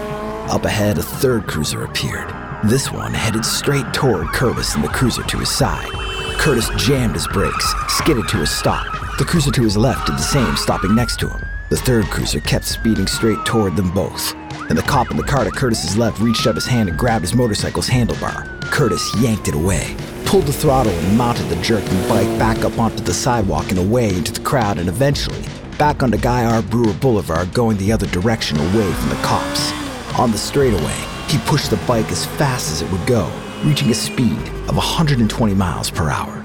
Up 0.50 0.66
ahead, 0.66 0.98
a 0.98 1.04
third 1.04 1.46
cruiser 1.46 1.84
appeared. 1.84 2.34
This 2.64 2.92
one 2.92 3.14
headed 3.14 3.46
straight 3.46 3.94
toward 3.94 4.30
Curtis 4.30 4.74
and 4.74 4.84
the 4.84 4.88
cruiser 4.88 5.22
to 5.22 5.38
his 5.38 5.50
side. 5.50 5.92
Curtis 6.40 6.70
jammed 6.78 7.14
his 7.14 7.28
brakes, 7.28 7.74
skidded 7.90 8.28
to 8.30 8.42
a 8.42 8.48
stop. 8.48 8.88
The 9.20 9.26
cruiser 9.26 9.52
to 9.52 9.62
his 9.62 9.78
left 9.78 10.08
did 10.08 10.16
the 10.16 10.24
same, 10.24 10.56
stopping 10.58 10.96
next 10.96 11.20
to 11.20 11.30
him. 11.30 11.46
The 11.70 11.78
third 11.78 12.06
cruiser 12.06 12.40
kept 12.40 12.66
speeding 12.66 13.06
straight 13.06 13.46
toward 13.46 13.76
them 13.76 13.92
both. 13.92 14.34
And 14.68 14.78
the 14.78 14.82
cop 14.84 15.12
in 15.12 15.18
the 15.18 15.24
car 15.24 15.44
to 15.44 15.52
Curtis's 15.52 15.96
left 15.96 16.20
reached 16.20 16.48
out 16.48 16.56
his 16.56 16.66
hand 16.66 16.90
and 16.90 16.98
grabbed 16.98 17.24
his 17.24 17.36
motorcycle's 17.36 17.88
handlebar. 17.88 18.62
Curtis 18.64 19.16
yanked 19.22 19.48
it 19.48 19.54
away, 19.54 19.96
pulled 20.26 20.48
the 20.48 20.54
throttle 20.54 20.92
and 20.92 21.18
mounted 21.18 21.50
the 21.50 21.62
jerking 21.62 22.02
bike 22.10 22.40
back 22.40 22.66
up 22.66 22.80
onto 22.80 23.04
the 23.04 23.14
sidewalk 23.14 23.70
and 23.70 23.78
away 23.78 24.10
into 24.10 24.32
the 24.32 24.40
crowd 24.40 24.80
and 24.80 24.90
eventually 24.90 25.46
back 25.78 26.04
onto 26.04 26.18
Guy 26.18 26.46
R. 26.46 26.62
Brewer 26.62 26.94
Boulevard 26.94 27.54
going 27.54 27.78
the 27.78 27.92
other 27.92 28.08
direction 28.08 28.58
away 28.58 28.92
from 28.94 29.10
the 29.10 29.22
cops. 29.24 29.72
On 30.18 30.32
the 30.32 30.38
straightaway, 30.38 30.96
he 31.28 31.38
pushed 31.40 31.70
the 31.70 31.78
bike 31.88 32.10
as 32.12 32.26
fast 32.26 32.72
as 32.72 32.82
it 32.82 32.92
would 32.92 33.06
go, 33.06 33.32
reaching 33.64 33.90
a 33.90 33.94
speed 33.94 34.38
of 34.70 34.76
120 34.76 35.54
miles 35.54 35.92
per 35.92 36.10
hour. 36.10 36.44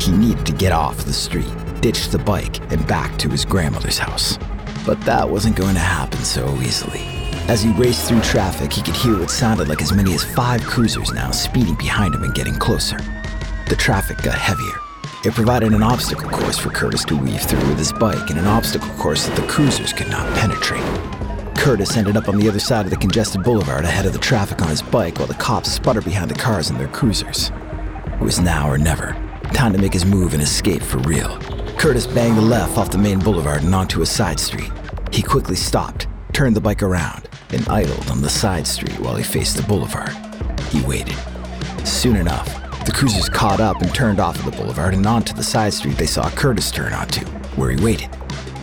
He 0.00 0.12
needed 0.12 0.46
to 0.46 0.52
get 0.52 0.72
off 0.72 1.04
the 1.04 1.12
street, 1.12 1.52
ditch 1.80 2.08
the 2.08 2.18
bike, 2.18 2.60
and 2.72 2.86
back 2.86 3.16
to 3.18 3.28
his 3.28 3.44
grandmother's 3.44 3.98
house. 3.98 4.38
But 4.84 5.00
that 5.02 5.28
wasn't 5.28 5.56
going 5.56 5.74
to 5.74 5.80
happen 5.80 6.24
so 6.24 6.52
easily. 6.60 7.02
As 7.48 7.62
he 7.62 7.72
raced 7.72 8.08
through 8.08 8.20
traffic, 8.20 8.72
he 8.72 8.82
could 8.82 8.96
hear 8.96 9.18
what 9.18 9.30
sounded 9.30 9.68
like 9.68 9.82
as 9.82 9.92
many 9.92 10.14
as 10.14 10.24
five 10.24 10.62
cruisers 10.62 11.12
now 11.12 11.30
speeding 11.30 11.76
behind 11.76 12.14
him 12.14 12.22
and 12.24 12.34
getting 12.34 12.54
closer. 12.54 12.98
The 13.68 13.76
traffic 13.76 14.18
got 14.18 14.34
heavier. 14.34 14.87
It 15.24 15.34
provided 15.34 15.72
an 15.72 15.82
obstacle 15.82 16.30
course 16.30 16.58
for 16.58 16.70
Curtis 16.70 17.04
to 17.06 17.16
weave 17.16 17.42
through 17.42 17.68
with 17.68 17.78
his 17.78 17.92
bike 17.92 18.30
and 18.30 18.38
an 18.38 18.46
obstacle 18.46 18.88
course 18.90 19.26
that 19.26 19.34
the 19.34 19.46
cruisers 19.48 19.92
could 19.92 20.08
not 20.08 20.32
penetrate. 20.36 20.84
Curtis 21.56 21.96
ended 21.96 22.16
up 22.16 22.28
on 22.28 22.38
the 22.38 22.48
other 22.48 22.60
side 22.60 22.84
of 22.84 22.90
the 22.90 22.96
congested 22.96 23.42
boulevard 23.42 23.84
ahead 23.84 24.06
of 24.06 24.12
the 24.12 24.18
traffic 24.20 24.62
on 24.62 24.68
his 24.68 24.80
bike 24.80 25.18
while 25.18 25.26
the 25.26 25.34
cops 25.34 25.72
sputtered 25.72 26.04
behind 26.04 26.30
the 26.30 26.38
cars 26.38 26.70
in 26.70 26.78
their 26.78 26.86
cruisers. 26.86 27.50
It 28.12 28.20
was 28.20 28.38
now 28.38 28.70
or 28.70 28.78
never. 28.78 29.16
Time 29.52 29.72
to 29.72 29.78
make 29.78 29.92
his 29.92 30.06
move 30.06 30.34
and 30.34 30.42
escape 30.42 30.82
for 30.82 30.98
real. 30.98 31.36
Curtis 31.78 32.06
banged 32.06 32.36
the 32.36 32.42
left 32.42 32.78
off 32.78 32.92
the 32.92 32.98
main 32.98 33.18
boulevard 33.18 33.64
and 33.64 33.74
onto 33.74 34.02
a 34.02 34.06
side 34.06 34.38
street. 34.38 34.70
He 35.10 35.22
quickly 35.22 35.56
stopped, 35.56 36.06
turned 36.32 36.54
the 36.54 36.60
bike 36.60 36.82
around, 36.82 37.28
and 37.50 37.68
idled 37.68 38.08
on 38.08 38.22
the 38.22 38.30
side 38.30 38.68
street 38.68 39.00
while 39.00 39.16
he 39.16 39.24
faced 39.24 39.56
the 39.56 39.64
boulevard. 39.64 40.12
He 40.70 40.80
waited. 40.82 41.16
Soon 41.84 42.14
enough, 42.14 42.67
the 42.88 42.94
cruisers 42.94 43.28
caught 43.28 43.60
up 43.60 43.82
and 43.82 43.94
turned 43.94 44.18
off 44.18 44.38
of 44.38 44.46
the 44.46 44.50
boulevard 44.50 44.94
and 44.94 45.06
onto 45.06 45.34
the 45.34 45.42
side 45.42 45.74
street 45.74 45.98
they 45.98 46.06
saw 46.06 46.30
Curtis 46.30 46.70
turn 46.70 46.94
onto, 46.94 47.20
where 47.54 47.70
he 47.70 47.84
waited. 47.84 48.08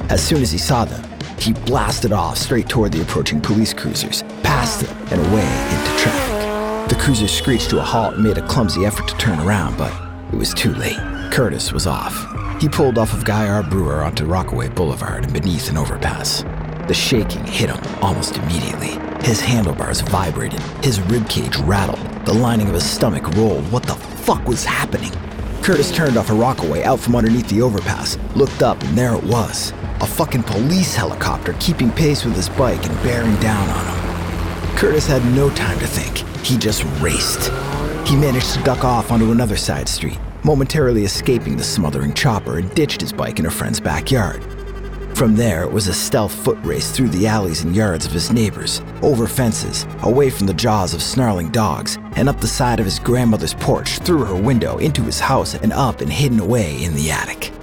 As 0.09 0.25
soon 0.25 0.41
as 0.41 0.51
he 0.51 0.57
saw 0.57 0.83
them, 0.83 1.07
he 1.37 1.53
blasted 1.53 2.11
off 2.11 2.35
straight 2.35 2.67
toward 2.67 2.91
the 2.91 3.03
approaching 3.03 3.39
police 3.39 3.71
cruisers, 3.71 4.23
past 4.41 4.81
them 4.81 4.97
and 5.11 5.21
away 5.27 5.45
into 5.45 5.97
traffic. 5.99 6.89
The 6.89 6.99
cruisers 6.99 7.31
screeched 7.31 7.69
to 7.69 7.77
a 7.77 7.83
halt 7.83 8.15
and 8.15 8.23
made 8.23 8.39
a 8.39 8.47
clumsy 8.47 8.83
effort 8.83 9.07
to 9.09 9.17
turn 9.17 9.39
around, 9.41 9.77
but 9.77 9.93
it 10.33 10.37
was 10.37 10.55
too 10.55 10.73
late. 10.73 10.97
Curtis 11.31 11.71
was 11.71 11.85
off. 11.85 12.15
He 12.59 12.67
pulled 12.67 12.97
off 12.97 13.13
of 13.13 13.25
Guy 13.25 13.47
R. 13.47 13.61
Brewer 13.61 14.01
onto 14.01 14.25
Rockaway 14.25 14.69
Boulevard 14.69 15.25
and 15.25 15.33
beneath 15.33 15.69
an 15.69 15.77
overpass. 15.77 16.41
The 16.87 16.95
shaking 16.95 17.45
hit 17.45 17.69
him 17.69 18.03
almost 18.03 18.37
immediately. 18.37 18.97
His 19.23 19.39
handlebars 19.39 20.01
vibrated, 20.01 20.61
his 20.83 20.97
ribcage 20.97 21.63
rattled, 21.67 22.14
the 22.25 22.33
lining 22.33 22.67
of 22.67 22.73
his 22.73 22.89
stomach 22.89 23.27
rolled. 23.35 23.71
What 23.71 23.83
the 23.83 23.95
fuck 23.95 24.47
was 24.47 24.65
happening? 24.65 25.11
Curtis 25.61 25.91
turned 25.91 26.17
off 26.17 26.29
a 26.29 26.33
Rockaway 26.33 26.83
out 26.83 26.99
from 26.99 27.15
underneath 27.15 27.47
the 27.49 27.61
overpass, 27.61 28.17
looked 28.35 28.61
up, 28.61 28.81
and 28.83 28.97
there 28.97 29.15
it 29.15 29.23
was 29.23 29.73
a 30.01 30.05
fucking 30.05 30.43
police 30.43 30.93
helicopter 30.93 31.55
keeping 31.59 31.91
pace 31.91 32.25
with 32.25 32.35
his 32.35 32.49
bike 32.49 32.85
and 32.85 33.03
bearing 33.03 33.35
down 33.39 33.67
on 33.69 33.85
him. 33.85 34.75
Curtis 34.75 35.07
had 35.07 35.23
no 35.33 35.49
time 35.51 35.79
to 35.79 35.87
think. 35.87 36.17
He 36.45 36.57
just 36.57 36.83
raced. 37.01 37.49
He 38.07 38.15
managed 38.15 38.53
to 38.53 38.63
duck 38.63 38.83
off 38.83 39.11
onto 39.11 39.31
another 39.31 39.55
side 39.55 39.87
street, 39.87 40.19
momentarily 40.43 41.05
escaping 41.05 41.57
the 41.57 41.63
smothering 41.63 42.13
chopper 42.13 42.57
and 42.57 42.73
ditched 42.75 43.01
his 43.01 43.13
bike 43.13 43.39
in 43.39 43.45
a 43.45 43.51
friend's 43.51 43.79
backyard. 43.79 44.43
From 45.15 45.37
there, 45.37 45.63
it 45.63 45.71
was 45.71 45.87
a 45.87 45.93
stealth 45.93 46.35
foot 46.35 46.57
race 46.61 46.91
through 46.91 47.07
the 47.07 47.25
alleys 47.25 47.63
and 47.63 47.73
yards 47.73 48.05
of 48.05 48.11
his 48.11 48.33
neighbors, 48.33 48.81
over 49.01 49.27
fences, 49.27 49.87
away 50.01 50.29
from 50.29 50.45
the 50.45 50.53
jaws 50.53 50.93
of 50.93 51.01
snarling 51.01 51.51
dogs, 51.51 51.97
and 52.17 52.27
up 52.27 52.41
the 52.41 52.47
side 52.47 52.81
of 52.81 52.85
his 52.85 52.99
grandmother's 52.99 53.53
porch, 53.53 53.99
through 53.99 54.25
her 54.25 54.35
window, 54.35 54.77
into 54.77 55.01
his 55.03 55.21
house, 55.21 55.53
and 55.55 55.71
up 55.71 56.01
and 56.01 56.11
hidden 56.11 56.41
away 56.41 56.83
in 56.83 56.93
the 56.95 57.11
attic. 57.11 57.53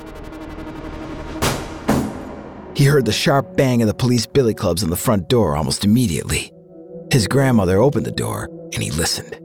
He 2.75 2.85
heard 2.85 3.05
the 3.05 3.13
sharp 3.13 3.55
bang 3.55 3.83
of 3.83 3.87
the 3.87 3.93
police 3.93 4.25
billy 4.25 4.55
clubs 4.55 4.83
on 4.83 4.89
the 4.89 4.97
front 4.97 5.29
door 5.29 5.55
almost 5.55 5.85
immediately. 5.85 6.55
His 7.13 7.29
grandmother 7.29 7.83
opened 7.83 8.07
the 8.07 8.13
door 8.13 8.49
and 8.73 8.83
he 8.83 8.91
listened. 8.93 9.39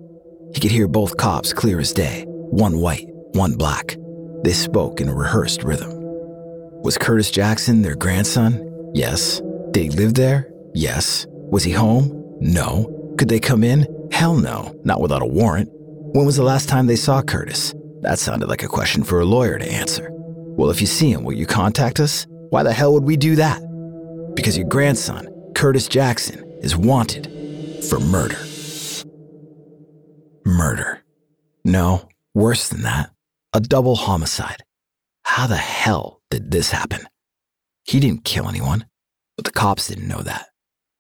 He 0.54 0.62
could 0.62 0.72
hear 0.72 0.88
both 0.88 1.18
cops 1.18 1.52
clear 1.52 1.82
as 1.82 1.92
day 1.92 2.24
one 2.26 2.80
white, 2.80 3.10
one 3.34 3.56
black. 3.56 3.98
They 4.46 4.54
spoke 4.54 5.02
in 5.02 5.10
a 5.10 5.14
rehearsed 5.14 5.64
rhythm. 5.64 5.97
Was 6.88 6.98
Curtis 6.98 7.30
Jackson 7.32 7.82
their 7.82 7.96
grandson? 7.96 8.64
Yes. 8.94 9.42
Did 9.72 9.84
he 9.84 9.90
live 9.90 10.14
there? 10.14 10.50
Yes. 10.74 11.28
Was 11.52 11.66
he 11.66 11.74
home? 11.74 12.10
No. 12.40 12.88
Could 13.18 13.28
they 13.28 13.42
come 13.42 13.62
in? 13.62 13.86
Hell 14.10 14.36
no, 14.36 14.74
not 14.86 15.02
without 15.02 15.22
a 15.22 15.26
warrant. 15.26 15.68
When 16.14 16.26
was 16.26 16.38
the 16.38 16.46
last 16.46 16.70
time 16.70 16.88
they 16.88 16.96
saw 16.96 17.22
Curtis? 17.22 17.76
That 18.04 18.20
sounded 18.20 18.48
like 18.48 18.64
a 18.64 18.70
question 18.70 19.04
for 19.04 19.20
a 19.20 19.26
lawyer 19.26 19.60
to 19.60 19.70
answer. 19.70 20.08
Well, 20.14 20.70
if 20.70 20.80
you 20.80 20.88
see 20.88 21.12
him, 21.12 21.26
will 21.26 21.34
you 21.34 21.46
contact 21.46 22.00
us? 22.00 22.26
Why 22.30 22.64
the 22.64 22.72
hell 22.72 22.94
would 22.94 23.04
we 23.04 23.18
do 23.18 23.36
that? 23.36 23.60
Because 24.34 24.58
your 24.58 24.70
grandson, 24.70 25.28
Curtis 25.56 25.90
Jackson, 25.90 26.42
is 26.62 26.78
wanted 26.78 27.26
for 27.90 28.00
murder. 28.00 28.40
Murder. 30.46 31.04
No, 31.66 32.08
worse 32.34 32.70
than 32.70 32.84
that. 32.84 33.12
A 33.52 33.60
double 33.60 33.98
homicide. 33.98 34.64
How 35.24 35.48
the 35.48 35.58
hell 35.58 36.17
did 36.30 36.52
this 36.52 36.72
happen? 36.72 37.08
He 37.84 38.00
didn't 38.00 38.26
kill 38.26 38.50
anyone, 38.50 38.86
but 39.36 39.46
the 39.46 39.52
cops 39.52 39.88
didn't 39.88 40.08
know 40.08 40.22
that. 40.22 40.48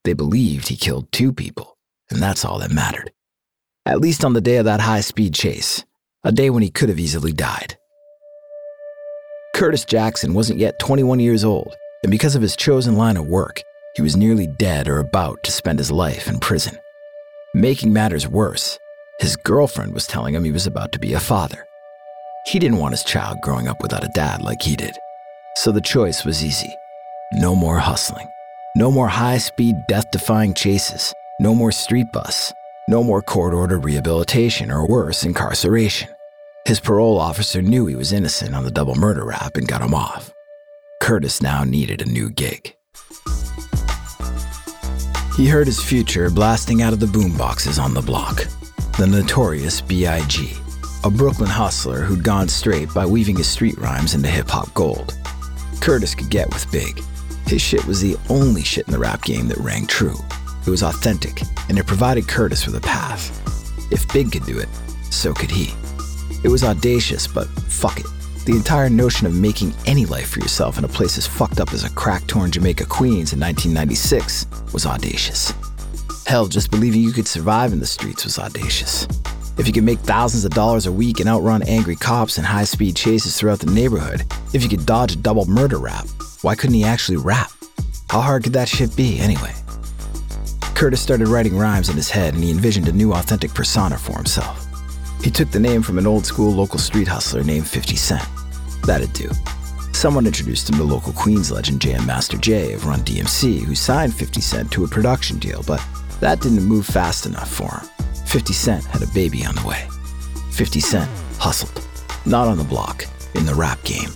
They 0.03 0.13
believed 0.13 0.67
he 0.67 0.77
killed 0.77 1.11
two 1.11 1.33
people, 1.33 1.77
and 2.09 2.21
that's 2.21 2.45
all 2.45 2.59
that 2.59 2.71
mattered. 2.71 3.11
At 3.85 3.99
least 3.99 4.23
on 4.23 4.33
the 4.33 4.41
day 4.41 4.57
of 4.57 4.65
that 4.65 4.79
high 4.79 5.01
speed 5.01 5.33
chase, 5.33 5.83
a 6.23 6.31
day 6.31 6.49
when 6.49 6.63
he 6.63 6.69
could 6.69 6.89
have 6.89 6.99
easily 6.99 7.33
died. 7.33 7.77
Curtis 9.55 9.85
Jackson 9.85 10.33
wasn't 10.33 10.59
yet 10.59 10.79
21 10.79 11.19
years 11.19 11.43
old, 11.43 11.75
and 12.03 12.11
because 12.11 12.35
of 12.35 12.41
his 12.41 12.55
chosen 12.55 12.95
line 12.95 13.17
of 13.17 13.27
work, 13.27 13.61
he 13.95 14.01
was 14.01 14.15
nearly 14.15 14.47
dead 14.59 14.87
or 14.87 14.99
about 14.99 15.43
to 15.43 15.51
spend 15.51 15.79
his 15.79 15.91
life 15.91 16.27
in 16.27 16.39
prison. 16.39 16.77
Making 17.53 17.91
matters 17.91 18.27
worse, 18.27 18.77
his 19.19 19.35
girlfriend 19.35 19.93
was 19.93 20.05
telling 20.05 20.35
him 20.35 20.43
he 20.43 20.51
was 20.51 20.67
about 20.67 20.91
to 20.91 20.99
be 20.99 21.13
a 21.13 21.19
father. 21.19 21.65
He 22.45 22.59
didn't 22.59 22.77
want 22.77 22.93
his 22.93 23.03
child 23.03 23.39
growing 23.41 23.67
up 23.67 23.81
without 23.81 24.03
a 24.03 24.11
dad 24.13 24.43
like 24.43 24.61
he 24.61 24.75
did, 24.75 24.95
so 25.57 25.71
the 25.71 25.81
choice 25.81 26.23
was 26.23 26.45
easy 26.45 26.71
no 27.33 27.55
more 27.55 27.79
hustling, 27.79 28.27
no 28.75 28.89
more 28.89 29.07
high 29.07 29.37
speed, 29.37 29.75
death 29.87 30.09
defying 30.11 30.53
chases, 30.53 31.13
no 31.41 31.53
more 31.53 31.73
street 31.73 32.07
bus, 32.13 32.53
no 32.87 33.03
more 33.03 33.21
court 33.21 33.53
ordered 33.53 33.83
rehabilitation 33.83 34.71
or 34.71 34.87
worse, 34.87 35.23
incarceration. 35.23 36.09
His 36.65 36.79
parole 36.79 37.19
officer 37.19 37.61
knew 37.61 37.85
he 37.85 37.95
was 37.95 38.13
innocent 38.13 38.55
on 38.55 38.63
the 38.63 38.71
double 38.71 38.95
murder 38.95 39.25
rap 39.25 39.57
and 39.57 39.67
got 39.67 39.81
him 39.81 39.93
off. 39.93 40.31
Curtis 41.01 41.41
now 41.41 41.65
needed 41.65 42.01
a 42.01 42.09
new 42.09 42.29
gig. 42.29 42.73
He 45.35 45.47
heard 45.47 45.67
his 45.67 45.83
future 45.83 46.29
blasting 46.29 46.81
out 46.81 46.93
of 46.93 47.01
the 47.01 47.07
boomboxes 47.07 47.81
on 47.81 47.93
the 47.93 48.01
block. 48.01 48.45
The 48.97 49.07
notorious 49.07 49.81
B.I.G., 49.81 50.53
a 51.03 51.09
Brooklyn 51.09 51.49
hustler 51.49 52.01
who'd 52.03 52.23
gone 52.23 52.47
straight 52.47 52.93
by 52.93 53.05
weaving 53.05 53.35
his 53.35 53.49
street 53.49 53.77
rhymes 53.77 54.15
into 54.15 54.29
hip 54.29 54.49
hop 54.49 54.73
gold. 54.73 55.13
Curtis 55.81 56.15
could 56.15 56.29
get 56.29 56.49
with 56.49 56.69
Big. 56.71 57.01
His 57.47 57.61
shit 57.61 57.85
was 57.85 58.01
the 58.01 58.17
only 58.29 58.63
shit 58.63 58.87
in 58.87 58.91
the 58.91 58.99
rap 58.99 59.23
game 59.23 59.47
that 59.47 59.57
rang 59.57 59.87
true. 59.87 60.17
It 60.65 60.69
was 60.69 60.83
authentic, 60.83 61.41
and 61.69 61.77
it 61.79 61.87
provided 61.87 62.27
Curtis 62.27 62.65
with 62.65 62.75
a 62.75 62.81
path. 62.81 63.31
If 63.91 64.11
Big 64.11 64.31
could 64.31 64.45
do 64.45 64.59
it, 64.59 64.69
so 65.09 65.33
could 65.33 65.51
he. 65.51 65.73
It 66.43 66.49
was 66.49 66.63
audacious, 66.63 67.25
but 67.27 67.47
fuck 67.47 67.99
it. 67.99 68.05
the 68.45 68.55
entire 68.55 68.89
notion 68.89 69.27
of 69.27 69.35
making 69.35 69.73
any 69.85 70.05
life 70.05 70.29
for 70.29 70.39
yourself 70.39 70.77
in 70.77 70.85
a 70.85 70.87
place 70.87 71.17
as 71.17 71.27
fucked 71.27 71.59
up 71.59 71.73
as 71.73 71.83
a 71.83 71.89
crack 71.91 72.25
torn 72.27 72.49
Jamaica, 72.49 72.85
Queens 72.85 73.33
in 73.33 73.39
1996 73.41 74.45
was 74.73 74.85
audacious. 74.85 75.53
Hell, 76.25 76.47
just 76.47 76.71
believing 76.71 77.01
you 77.01 77.11
could 77.11 77.27
survive 77.27 77.73
in 77.73 77.79
the 77.81 77.85
streets 77.85 78.23
was 78.23 78.39
audacious. 78.39 79.05
If 79.57 79.65
you 79.65 79.73
could 79.73 79.83
make 79.83 79.99
thousands 79.99 80.45
of 80.45 80.51
dollars 80.51 80.85
a 80.85 80.91
week 80.91 81.19
and 81.19 81.27
outrun 81.27 81.63
angry 81.63 81.95
cops 81.95 82.37
in 82.37 82.43
high 82.43 82.65
speed 82.65 82.95
chases 82.95 83.37
throughout 83.37 83.57
the 83.57 83.71
neighborhood, 83.71 84.23
if 84.53 84.61
you 84.61 84.69
could 84.69 84.85
dodge 84.85 85.13
a 85.13 85.17
double 85.17 85.45
murder 85.45 85.79
rap, 85.79 86.05
why 86.43 86.53
couldn't 86.53 86.75
he 86.75 86.83
actually 86.83 87.17
rap? 87.17 87.51
How 88.07 88.21
hard 88.21 88.43
could 88.43 88.53
that 88.53 88.69
shit 88.69 88.95
be, 88.95 89.19
anyway? 89.19 89.53
Curtis 90.75 91.01
started 91.01 91.27
writing 91.27 91.57
rhymes 91.57 91.89
in 91.89 91.95
his 91.95 92.09
head 92.09 92.35
and 92.35 92.43
he 92.43 92.51
envisioned 92.51 92.87
a 92.87 92.91
new 92.91 93.13
authentic 93.13 93.51
persona 93.51 93.97
for 93.97 94.15
himself. 94.15 94.67
He 95.23 95.31
took 95.31 95.49
the 95.49 95.59
name 95.59 95.81
from 95.81 95.97
an 95.97 96.05
old 96.05 96.23
school 96.23 96.51
local 96.51 96.77
street 96.77 97.07
hustler 97.07 97.43
named 97.43 97.67
50 97.67 97.95
Cent. 97.95 98.29
That'd 98.83 99.11
do. 99.13 99.31
Someone 99.91 100.27
introduced 100.27 100.69
him 100.69 100.77
to 100.77 100.83
local 100.83 101.13
Queens 101.13 101.49
legend 101.49 101.81
Jam 101.81 102.05
Master 102.05 102.37
Jay 102.37 102.73
of 102.73 102.85
Run 102.85 102.99
DMC, 102.99 103.63
who 103.63 103.73
signed 103.73 104.13
50 104.13 104.39
Cent 104.39 104.71
to 104.73 104.83
a 104.83 104.87
production 104.87 105.39
deal, 105.39 105.63
but 105.65 105.83
that 106.19 106.41
didn't 106.41 106.63
move 106.63 106.85
fast 106.85 107.25
enough 107.25 107.49
for 107.49 107.79
him. 107.79 107.96
50 108.27 108.51
Cent 108.51 108.83
had 108.83 109.01
a 109.01 109.07
baby 109.13 109.45
on 109.45 109.55
the 109.55 109.65
way. 109.65 109.87
50 110.51 110.81
Cent 110.81 111.09
hustled. 111.39 111.81
Not 112.25 112.49
on 112.49 112.57
the 112.57 112.63
block, 112.65 113.05
in 113.35 113.45
the 113.45 113.55
rap 113.55 113.81
game. 113.83 114.09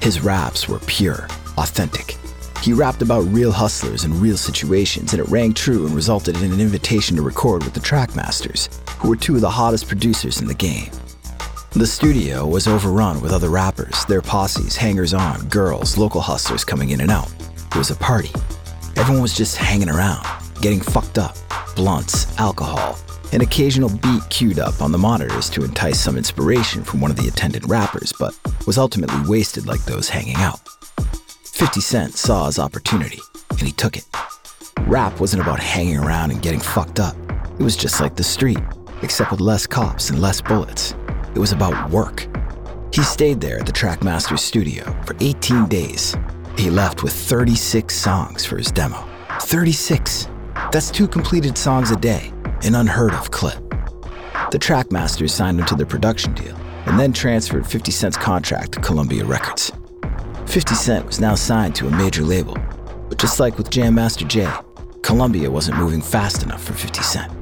His 0.00 0.20
raps 0.22 0.66
were 0.66 0.78
pure, 0.86 1.28
authentic. 1.58 2.16
He 2.62 2.72
rapped 2.72 3.02
about 3.02 3.26
real 3.26 3.52
hustlers 3.52 4.04
and 4.04 4.14
real 4.14 4.38
situations, 4.38 5.12
and 5.12 5.20
it 5.20 5.28
rang 5.28 5.52
true 5.52 5.84
and 5.84 5.94
resulted 5.94 6.38
in 6.38 6.50
an 6.50 6.62
invitation 6.62 7.14
to 7.16 7.22
record 7.22 7.62
with 7.62 7.74
the 7.74 7.80
Trackmasters, 7.80 8.68
who 8.92 9.10
were 9.10 9.16
two 9.16 9.34
of 9.34 9.42
the 9.42 9.50
hottest 9.50 9.86
producers 9.86 10.40
in 10.40 10.46
the 10.46 10.54
game. 10.54 10.90
The 11.72 11.86
studio 11.86 12.46
was 12.46 12.66
overrun 12.66 13.20
with 13.20 13.32
other 13.32 13.50
rappers, 13.50 14.02
their 14.06 14.22
posses, 14.22 14.76
hangers 14.76 15.12
on, 15.12 15.46
girls, 15.48 15.98
local 15.98 16.22
hustlers 16.22 16.64
coming 16.64 16.88
in 16.90 17.02
and 17.02 17.10
out. 17.10 17.30
It 17.70 17.76
was 17.76 17.90
a 17.90 17.96
party. 17.96 18.30
Everyone 18.96 19.20
was 19.20 19.36
just 19.36 19.58
hanging 19.58 19.90
around, 19.90 20.26
getting 20.62 20.80
fucked 20.80 21.18
up, 21.18 21.36
blunts, 21.76 22.36
alcohol, 22.38 22.98
an 23.32 23.42
occasional 23.42 23.90
beat 23.90 24.22
queued 24.30 24.58
up 24.58 24.80
on 24.80 24.90
the 24.90 24.98
monitors 24.98 25.50
to 25.50 25.64
entice 25.64 26.00
some 26.00 26.16
inspiration 26.16 26.82
from 26.82 27.00
one 27.00 27.10
of 27.10 27.16
the 27.16 27.28
attendant 27.28 27.64
rappers, 27.66 28.12
but 28.18 28.34
was 28.66 28.78
ultimately 28.78 29.20
wasted 29.28 29.66
like 29.66 29.84
those 29.84 30.08
hanging 30.08 30.36
out. 30.36 30.60
50 31.44 31.80
Cent 31.80 32.14
saw 32.14 32.46
his 32.46 32.58
opportunity, 32.58 33.20
and 33.50 33.60
he 33.60 33.72
took 33.72 33.96
it. 33.96 34.06
Rap 34.82 35.20
wasn't 35.20 35.42
about 35.42 35.60
hanging 35.60 35.98
around 35.98 36.30
and 36.30 36.40
getting 36.40 36.60
fucked 36.60 37.00
up. 37.00 37.16
It 37.58 37.62
was 37.62 37.76
just 37.76 38.00
like 38.00 38.16
the 38.16 38.24
street, 38.24 38.60
except 39.02 39.30
with 39.30 39.40
less 39.40 39.66
cops 39.66 40.08
and 40.08 40.20
less 40.20 40.40
bullets. 40.40 40.94
It 41.34 41.38
was 41.38 41.52
about 41.52 41.90
work. 41.90 42.26
He 42.94 43.02
stayed 43.02 43.40
there 43.40 43.58
at 43.58 43.66
the 43.66 43.72
Trackmaster's 43.72 44.40
studio 44.40 44.84
for 45.04 45.14
18 45.20 45.66
days. 45.66 46.16
He 46.56 46.70
left 46.70 47.02
with 47.02 47.12
36 47.12 47.94
songs 47.94 48.46
for 48.46 48.56
his 48.56 48.72
demo. 48.72 49.06
36! 49.42 50.28
That's 50.72 50.90
two 50.90 51.06
completed 51.06 51.58
songs 51.58 51.90
a 51.90 51.96
day 51.96 52.32
an 52.64 52.74
unheard 52.74 53.12
of 53.12 53.30
clip. 53.30 53.58
The 54.50 54.58
Trackmasters 54.58 55.30
signed 55.30 55.60
him 55.60 55.66
to 55.66 55.74
their 55.74 55.86
production 55.86 56.34
deal 56.34 56.56
and 56.86 56.98
then 56.98 57.12
transferred 57.12 57.66
50 57.66 57.90
Cent's 57.90 58.16
contract 58.16 58.72
to 58.72 58.80
Columbia 58.80 59.24
Records. 59.24 59.70
50 60.46 60.74
Cent 60.74 61.06
was 61.06 61.20
now 61.20 61.34
signed 61.34 61.74
to 61.76 61.86
a 61.86 61.90
major 61.90 62.22
label, 62.22 62.56
but 63.08 63.18
just 63.18 63.40
like 63.40 63.58
with 63.58 63.70
Jam 63.70 63.94
Master 63.94 64.24
Jay, 64.24 64.50
Columbia 65.02 65.50
wasn't 65.50 65.76
moving 65.76 66.00
fast 66.00 66.42
enough 66.42 66.64
for 66.64 66.72
50 66.72 67.02
Cent. 67.02 67.32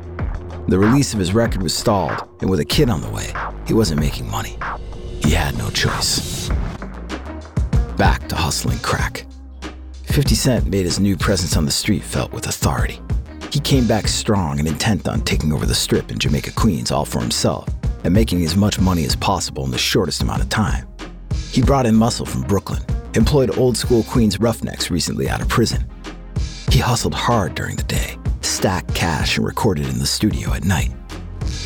The 0.69 0.79
release 0.79 1.13
of 1.13 1.21
his 1.21 1.33
record 1.33 1.63
was 1.63 1.73
stalled, 1.73 2.29
and 2.41 2.51
with 2.51 2.59
a 2.59 2.65
kid 2.65 2.91
on 2.91 3.01
the 3.01 3.11
way, 3.11 3.33
he 3.67 3.75
wasn't 3.75 4.01
making 4.01 4.29
money. 4.29 4.59
He 5.23 5.31
had 5.31 5.57
no 5.57 5.71
choice. 5.71 6.49
Back 7.97 8.29
to 8.29 8.37
hustling 8.37 8.79
crack. 8.81 9.27
50 10.05 10.35
Cent 10.35 10.67
made 10.67 10.87
his 10.87 10.99
new 10.99 11.17
presence 11.17 11.57
on 11.57 11.67
the 11.67 11.71
street 11.71 12.03
felt 12.03 12.33
with 12.33 12.49
authority. 12.49 13.01
He 13.57 13.61
came 13.61 13.87
back 13.87 14.07
strong 14.07 14.59
and 14.59 14.69
intent 14.69 15.09
on 15.09 15.23
taking 15.23 15.51
over 15.51 15.65
the 15.65 15.75
strip 15.75 16.11
in 16.11 16.19
Jamaica, 16.19 16.51
Queens 16.51 16.91
all 16.91 17.07
for 17.07 17.21
himself 17.21 17.67
and 18.05 18.13
making 18.13 18.45
as 18.45 18.55
much 18.55 18.79
money 18.79 19.07
as 19.07 19.17
possible 19.17 19.65
in 19.65 19.71
the 19.71 19.79
shortest 19.79 20.21
amount 20.21 20.43
of 20.43 20.51
time. 20.51 20.87
He 21.53 21.63
brought 21.63 21.87
in 21.87 21.95
muscle 21.95 22.27
from 22.27 22.43
Brooklyn, 22.43 22.83
employed 23.15 23.57
old 23.57 23.79
school 23.79 24.03
Queens 24.03 24.39
roughnecks 24.41 24.91
recently 24.91 25.31
out 25.31 25.41
of 25.41 25.49
prison. 25.49 25.87
He 26.71 26.81
hustled 26.81 27.15
hard 27.15 27.55
during 27.55 27.77
the 27.77 27.83
day, 27.85 28.19
stacked 28.43 28.95
cash, 28.95 29.39
and 29.39 29.47
recorded 29.47 29.89
in 29.89 30.01
the 30.01 30.07
studio 30.07 30.53
at 30.53 30.65
night. 30.65 30.93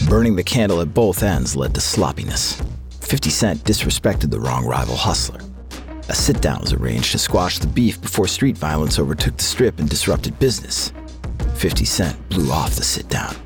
Burning 0.08 0.36
the 0.36 0.44
candle 0.44 0.82
at 0.82 0.94
both 0.94 1.24
ends 1.24 1.56
led 1.56 1.74
to 1.74 1.80
sloppiness. 1.80 2.62
50 3.00 3.30
Cent 3.30 3.64
disrespected 3.64 4.30
the 4.30 4.38
wrong 4.38 4.64
rival 4.64 4.94
hustler. 4.94 5.40
A 6.08 6.14
sit 6.14 6.40
down 6.40 6.60
was 6.60 6.72
arranged 6.72 7.10
to 7.10 7.18
squash 7.18 7.58
the 7.58 7.66
beef 7.66 8.00
before 8.00 8.28
street 8.28 8.56
violence 8.56 9.00
overtook 9.00 9.36
the 9.36 9.42
strip 9.42 9.80
and 9.80 9.90
disrupted 9.90 10.38
business. 10.38 10.92
50 11.60 11.84
Cent 11.84 12.28
blew 12.30 12.50
off 12.50 12.74
the 12.76 12.82
sit 12.82 13.06
down. 13.10 13.36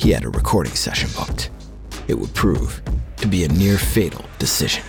He 0.00 0.10
had 0.10 0.24
a 0.24 0.28
recording 0.28 0.72
session 0.74 1.08
booked. 1.16 1.50
It 2.08 2.14
would 2.14 2.34
prove 2.34 2.82
to 3.18 3.28
be 3.28 3.44
a 3.44 3.48
near 3.48 3.78
fatal 3.78 4.24
decision. 4.40 4.82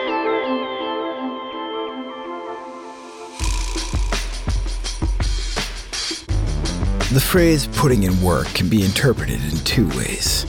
The 7.12 7.20
phrase 7.20 7.68
putting 7.68 8.04
in 8.04 8.20
work 8.22 8.46
can 8.48 8.68
be 8.68 8.84
interpreted 8.84 9.40
in 9.44 9.58
two 9.58 9.86
ways. 9.90 10.46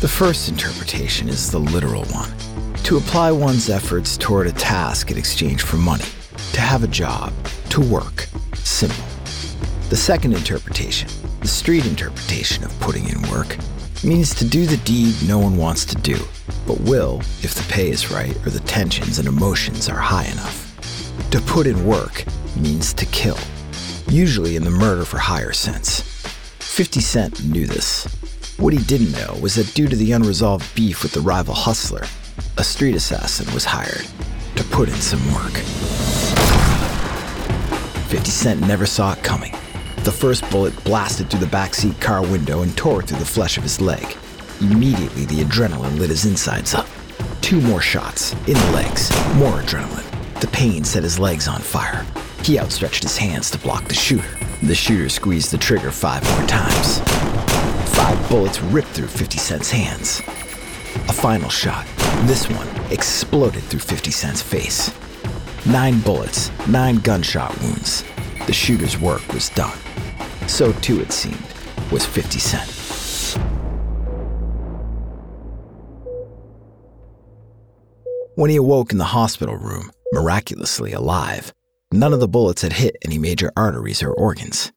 The 0.00 0.08
first 0.08 0.48
interpretation 0.48 1.28
is 1.28 1.50
the 1.50 1.60
literal 1.60 2.04
one 2.06 2.32
to 2.84 2.96
apply 2.96 3.30
one's 3.30 3.68
efforts 3.68 4.16
toward 4.16 4.46
a 4.48 4.52
task 4.52 5.10
in 5.10 5.18
exchange 5.18 5.62
for 5.62 5.76
money, 5.76 6.06
to 6.54 6.60
have 6.60 6.82
a 6.82 6.88
job, 6.88 7.32
to 7.68 7.80
work. 7.80 8.26
Simple. 8.54 9.04
The 9.90 9.96
second 9.96 10.32
interpretation, 10.32 11.08
the 11.40 11.46
street 11.46 11.86
interpretation 11.86 12.64
of 12.64 12.80
putting 12.80 13.08
in 13.08 13.22
work, 13.30 13.56
means 14.02 14.34
to 14.36 14.44
do 14.44 14.66
the 14.66 14.78
deed 14.78 15.14
no 15.28 15.38
one 15.38 15.56
wants 15.56 15.84
to 15.84 15.94
do, 15.96 16.18
but 16.66 16.80
will 16.80 17.20
if 17.42 17.54
the 17.54 17.66
pay 17.72 17.90
is 17.90 18.10
right 18.10 18.34
or 18.44 18.50
the 18.50 18.60
tensions 18.60 19.18
and 19.18 19.28
emotions 19.28 19.88
are 19.88 20.00
high 20.00 20.24
enough. 20.24 21.30
To 21.30 21.40
put 21.42 21.66
in 21.66 21.86
work 21.86 22.24
means 22.56 22.92
to 22.94 23.06
kill, 23.06 23.38
usually 24.08 24.56
in 24.56 24.64
the 24.64 24.70
murder 24.70 25.04
for 25.04 25.18
hire 25.18 25.52
sense. 25.52 26.02
50 26.58 27.00
Cent 27.00 27.44
knew 27.44 27.66
this. 27.66 28.06
What 28.58 28.72
he 28.72 28.82
didn't 28.84 29.12
know 29.12 29.38
was 29.40 29.54
that 29.56 29.74
due 29.74 29.88
to 29.88 29.96
the 29.96 30.12
unresolved 30.12 30.74
beef 30.74 31.02
with 31.02 31.12
the 31.12 31.20
rival 31.20 31.54
hustler, 31.54 32.04
a 32.58 32.64
street 32.64 32.94
assassin 32.94 33.52
was 33.54 33.64
hired 33.64 34.06
to 34.56 34.64
put 34.64 34.88
in 34.88 34.94
some 34.96 35.24
work. 35.32 35.52
50 38.08 38.30
Cent 38.30 38.60
never 38.60 38.86
saw 38.86 39.12
it 39.12 39.22
coming. 39.22 39.52
The 40.04 40.12
first 40.12 40.48
bullet 40.50 40.74
blasted 40.84 41.30
through 41.30 41.40
the 41.40 41.46
backseat 41.46 42.00
car 42.00 42.22
window 42.22 42.62
and 42.62 42.76
tore 42.76 43.02
through 43.02 43.18
the 43.18 43.24
flesh 43.24 43.56
of 43.56 43.62
his 43.62 43.80
leg. 43.80 44.16
Immediately, 44.60 45.26
the 45.26 45.44
adrenaline 45.44 45.98
lit 45.98 46.10
his 46.10 46.24
insides 46.26 46.74
up. 46.74 46.86
Two 47.40 47.60
more 47.60 47.80
shots, 47.80 48.32
in 48.46 48.54
the 48.54 48.70
legs, 48.72 49.10
more 49.36 49.60
adrenaline. 49.60 50.40
The 50.40 50.48
pain 50.48 50.84
set 50.84 51.02
his 51.02 51.18
legs 51.18 51.48
on 51.48 51.60
fire. 51.60 52.04
He 52.42 52.58
outstretched 52.58 53.04
his 53.04 53.16
hands 53.16 53.50
to 53.52 53.58
block 53.58 53.84
the 53.84 53.94
shooter. 53.94 54.36
The 54.62 54.74
shooter 54.74 55.08
squeezed 55.08 55.52
the 55.52 55.58
trigger 55.58 55.92
five 55.92 56.28
more 56.36 56.46
times. 56.48 56.98
Five 57.94 58.28
bullets 58.28 58.60
ripped 58.60 58.88
through 58.88 59.06
50 59.06 59.38
Cent's 59.38 59.70
hands. 59.70 60.18
A 61.08 61.12
final 61.12 61.48
shot, 61.48 61.86
this 62.26 62.50
one, 62.50 62.68
exploded 62.90 63.62
through 63.62 63.80
50 63.80 64.10
Cent's 64.10 64.42
face. 64.42 64.92
Nine 65.66 66.00
bullets, 66.00 66.50
nine 66.66 66.96
gunshot 66.96 67.56
wounds. 67.62 68.02
The 68.46 68.52
shooter's 68.52 68.98
work 68.98 69.26
was 69.32 69.48
done. 69.50 69.78
So 70.48 70.72
too, 70.72 71.00
it 71.00 71.12
seemed, 71.12 71.46
was 71.92 72.04
50 72.04 72.40
Cent. 72.40 73.38
When 78.34 78.50
he 78.50 78.56
awoke 78.56 78.90
in 78.90 78.98
the 78.98 79.04
hospital 79.04 79.56
room, 79.56 79.92
miraculously 80.12 80.92
alive, 80.92 81.52
none 81.92 82.12
of 82.12 82.20
the 82.20 82.28
bullets 82.28 82.62
had 82.62 82.74
hit 82.74 82.96
any 83.04 83.18
major 83.18 83.52
arteries 83.56 84.02
or 84.02 84.12
organs. 84.12 84.72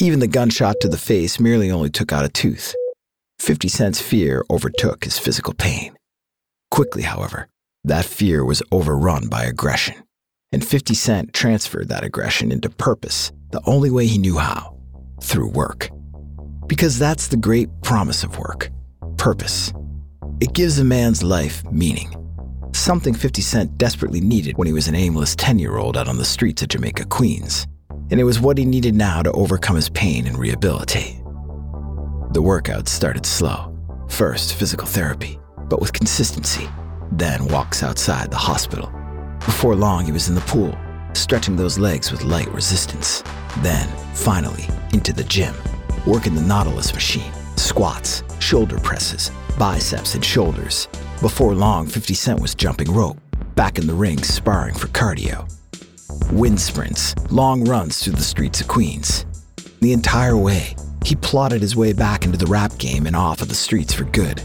Even 0.00 0.18
the 0.18 0.26
gunshot 0.26 0.76
to 0.80 0.88
the 0.88 0.96
face 0.96 1.38
merely 1.38 1.70
only 1.70 1.90
took 1.90 2.12
out 2.12 2.24
a 2.24 2.28
tooth. 2.28 2.74
50 3.38 3.68
Cent's 3.68 4.00
fear 4.00 4.44
overtook 4.50 5.04
his 5.04 5.18
physical 5.18 5.54
pain. 5.54 5.96
Quickly, 6.70 7.02
however, 7.02 7.48
that 7.84 8.04
fear 8.04 8.44
was 8.44 8.62
overrun 8.70 9.28
by 9.28 9.44
aggression, 9.44 9.94
and 10.52 10.64
50 10.64 10.94
Cent 10.94 11.32
transferred 11.32 11.88
that 11.88 12.04
aggression 12.04 12.52
into 12.52 12.70
purpose 12.70 13.32
the 13.50 13.62
only 13.66 13.90
way 13.90 14.06
he 14.06 14.18
knew 14.18 14.38
how 14.38 14.76
through 15.22 15.50
work. 15.50 15.90
Because 16.66 16.98
that's 16.98 17.28
the 17.28 17.36
great 17.36 17.68
promise 17.82 18.22
of 18.22 18.38
work. 18.38 18.70
purpose. 19.16 19.72
It 20.40 20.54
gives 20.54 20.78
a 20.78 20.84
man's 20.84 21.22
life 21.22 21.62
meaning. 21.70 22.14
Something 22.72 23.14
50 23.14 23.42
Cent 23.42 23.78
desperately 23.78 24.20
needed 24.20 24.56
when 24.56 24.66
he 24.66 24.72
was 24.72 24.88
an 24.88 24.94
aimless 24.94 25.34
10 25.36 25.58
year 25.58 25.76
old 25.76 25.96
out 25.96 26.08
on 26.08 26.16
the 26.16 26.24
streets 26.24 26.62
of 26.62 26.68
Jamaica, 26.68 27.06
Queens. 27.06 27.66
And 28.10 28.20
it 28.20 28.24
was 28.24 28.40
what 28.40 28.58
he 28.58 28.64
needed 28.64 28.94
now 28.94 29.22
to 29.22 29.32
overcome 29.32 29.76
his 29.76 29.88
pain 29.90 30.26
and 30.26 30.38
rehabilitate. 30.38 31.16
The 32.32 32.42
workouts 32.42 32.88
started 32.88 33.26
slow. 33.26 33.76
First, 34.08 34.54
physical 34.54 34.86
therapy, 34.86 35.38
but 35.68 35.80
with 35.80 35.92
consistency. 35.92 36.68
Then, 37.12 37.48
walks 37.48 37.82
outside 37.82 38.30
the 38.30 38.36
hospital. 38.36 38.92
Before 39.40 39.74
long, 39.74 40.04
he 40.04 40.12
was 40.12 40.28
in 40.28 40.34
the 40.36 40.40
pool, 40.42 40.76
stretching 41.12 41.56
those 41.56 41.78
legs 41.78 42.12
with 42.12 42.22
light 42.22 42.52
resistance. 42.52 43.24
Then, 43.58 43.88
finally, 44.14 44.64
into 44.92 45.12
the 45.12 45.24
gym, 45.24 45.54
working 46.06 46.34
the 46.36 46.42
Nautilus 46.42 46.94
machine, 46.94 47.32
squats, 47.56 48.22
shoulder 48.38 48.78
presses, 48.78 49.32
biceps, 49.58 50.14
and 50.14 50.24
shoulders. 50.24 50.88
Before 51.20 51.54
long, 51.54 51.86
50 51.86 52.14
Cent 52.14 52.40
was 52.40 52.54
jumping 52.54 52.92
rope, 52.92 53.18
back 53.54 53.78
in 53.78 53.86
the 53.86 53.94
ring 53.94 54.22
sparring 54.22 54.74
for 54.74 54.88
cardio. 54.88 55.48
Wind 56.32 56.60
sprints, 56.60 57.14
long 57.30 57.64
runs 57.64 58.02
through 58.02 58.14
the 58.14 58.22
streets 58.22 58.60
of 58.60 58.68
Queens. 58.68 59.26
The 59.80 59.92
entire 59.92 60.36
way, 60.36 60.76
he 61.04 61.16
plotted 61.16 61.62
his 61.62 61.76
way 61.76 61.92
back 61.92 62.24
into 62.24 62.38
the 62.38 62.46
rap 62.46 62.76
game 62.78 63.06
and 63.06 63.16
off 63.16 63.42
of 63.42 63.48
the 63.48 63.54
streets 63.54 63.94
for 63.94 64.04
good. 64.04 64.42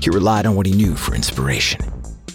He 0.00 0.10
relied 0.10 0.46
on 0.46 0.56
what 0.56 0.66
he 0.66 0.72
knew 0.72 0.96
for 0.96 1.14
inspiration. 1.14 1.80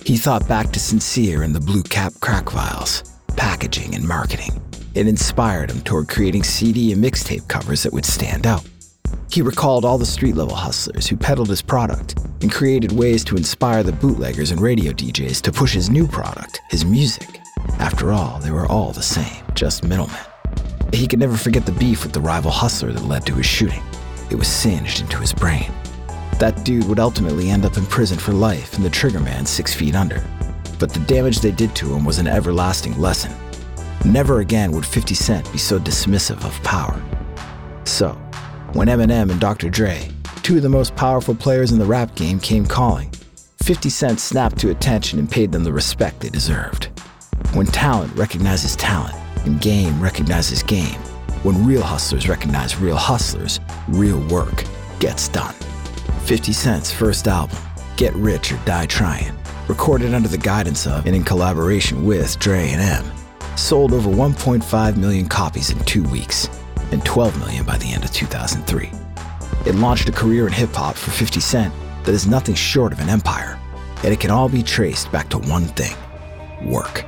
He 0.05 0.15
thought 0.15 0.47
back 0.47 0.71
to 0.71 0.79
Sincere 0.79 1.43
and 1.43 1.53
the 1.53 1.59
Blue 1.59 1.83
Cap 1.83 2.13
crack 2.21 2.49
vials, 2.49 3.03
packaging 3.35 3.93
and 3.93 4.07
marketing. 4.07 4.61
It 4.95 5.07
inspired 5.07 5.69
him 5.69 5.81
toward 5.81 6.07
creating 6.07 6.43
CD 6.43 6.93
and 6.93 7.03
mixtape 7.03 7.47
covers 7.47 7.83
that 7.83 7.93
would 7.93 8.05
stand 8.05 8.47
out. 8.47 8.63
He 9.29 9.41
recalled 9.41 9.83
all 9.83 9.97
the 9.97 10.05
street 10.05 10.35
level 10.35 10.55
hustlers 10.55 11.07
who 11.07 11.17
peddled 11.17 11.49
his 11.49 11.61
product 11.61 12.17
and 12.41 12.51
created 12.51 12.91
ways 12.91 13.23
to 13.25 13.35
inspire 13.35 13.83
the 13.83 13.91
bootleggers 13.91 14.51
and 14.51 14.61
radio 14.61 14.91
DJs 14.93 15.41
to 15.41 15.51
push 15.51 15.73
his 15.73 15.89
new 15.89 16.07
product, 16.07 16.61
his 16.69 16.85
music. 16.85 17.41
After 17.79 18.13
all, 18.13 18.39
they 18.39 18.51
were 18.51 18.67
all 18.67 18.93
the 18.93 19.01
same, 19.01 19.43
just 19.53 19.83
middlemen. 19.83 20.17
He 20.93 21.07
could 21.07 21.19
never 21.19 21.35
forget 21.35 21.65
the 21.65 21.73
beef 21.73 22.03
with 22.03 22.13
the 22.13 22.21
rival 22.21 22.51
hustler 22.51 22.93
that 22.93 23.03
led 23.05 23.25
to 23.25 23.33
his 23.33 23.45
shooting. 23.45 23.83
It 24.31 24.35
was 24.35 24.47
singed 24.47 25.01
into 25.01 25.17
his 25.17 25.33
brain. 25.33 25.71
That 26.39 26.63
dude 26.63 26.87
would 26.87 26.99
ultimately 26.99 27.49
end 27.49 27.65
up 27.65 27.77
in 27.77 27.85
prison 27.85 28.17
for 28.17 28.31
life 28.31 28.75
and 28.75 28.85
the 28.85 28.89
trigger 28.89 29.19
man 29.19 29.45
six 29.45 29.73
feet 29.73 29.95
under. 29.95 30.23
But 30.79 30.93
the 30.93 30.99
damage 31.01 31.39
they 31.39 31.51
did 31.51 31.75
to 31.75 31.93
him 31.93 32.05
was 32.05 32.19
an 32.19 32.27
everlasting 32.27 32.97
lesson. 32.97 33.33
Never 34.05 34.39
again 34.39 34.71
would 34.71 34.85
50 34.85 35.15
Cent 35.15 35.51
be 35.51 35.57
so 35.57 35.79
dismissive 35.79 36.45
of 36.45 36.63
power. 36.63 37.01
So, 37.83 38.17
when 38.73 38.87
Eminem 38.87 39.31
and 39.31 39.39
Dr. 39.39 39.69
Dre, 39.69 40.09
two 40.43 40.57
of 40.57 40.63
the 40.63 40.69
most 40.69 40.95
powerful 40.95 41.33
players 41.33 41.71
in 41.71 41.79
the 41.79 41.85
rap 41.85 42.15
game, 42.15 42.39
came 42.39 42.65
calling, 42.65 43.09
50 43.63 43.89
Cent 43.89 44.19
snapped 44.19 44.57
to 44.59 44.69
attention 44.69 45.19
and 45.19 45.29
paid 45.29 45.51
them 45.51 45.63
the 45.63 45.71
respect 45.71 46.19
they 46.19 46.29
deserved. 46.29 46.85
When 47.53 47.65
talent 47.65 48.13
recognizes 48.15 48.75
talent 48.75 49.15
and 49.45 49.61
game 49.61 50.01
recognizes 50.01 50.63
game, 50.63 50.99
when 51.43 51.65
real 51.65 51.81
hustlers 51.81 52.27
recognize 52.27 52.77
real 52.77 52.97
hustlers, 52.97 53.59
real 53.87 54.19
work 54.27 54.63
gets 54.99 55.29
done. 55.29 55.53
50 56.25 56.51
Cent's 56.51 56.91
first 56.91 57.27
album, 57.27 57.57
Get 57.95 58.13
Rich 58.15 58.51
or 58.51 58.59
Die 58.65 58.85
Trying, 58.87 59.33
recorded 59.67 60.13
under 60.13 60.27
the 60.27 60.37
guidance 60.37 60.85
of 60.85 61.05
and 61.05 61.15
in 61.15 61.23
collaboration 61.23 62.05
with 62.05 62.37
Dre 62.39 62.69
and 62.69 62.81
Em, 62.81 63.05
sold 63.55 63.93
over 63.93 64.09
1.5 64.09 64.97
million 64.97 65.27
copies 65.27 65.69
in 65.69 65.79
two 65.85 66.03
weeks 66.03 66.49
and 66.91 67.03
12 67.05 67.37
million 67.39 67.65
by 67.65 67.77
the 67.77 67.91
end 67.91 68.03
of 68.03 68.11
2003. 68.11 68.91
It 69.65 69.75
launched 69.75 70.09
a 70.09 70.11
career 70.11 70.47
in 70.47 70.53
hip 70.53 70.73
hop 70.73 70.95
for 70.95 71.11
50 71.11 71.39
Cent 71.39 71.73
that 72.03 72.13
is 72.13 72.27
nothing 72.27 72.55
short 72.55 72.93
of 72.93 72.99
an 72.99 73.09
empire, 73.09 73.59
and 74.03 74.13
it 74.13 74.19
can 74.19 74.31
all 74.31 74.49
be 74.49 74.63
traced 74.63 75.11
back 75.11 75.29
to 75.29 75.37
one 75.37 75.65
thing 75.65 75.95
work, 76.65 77.05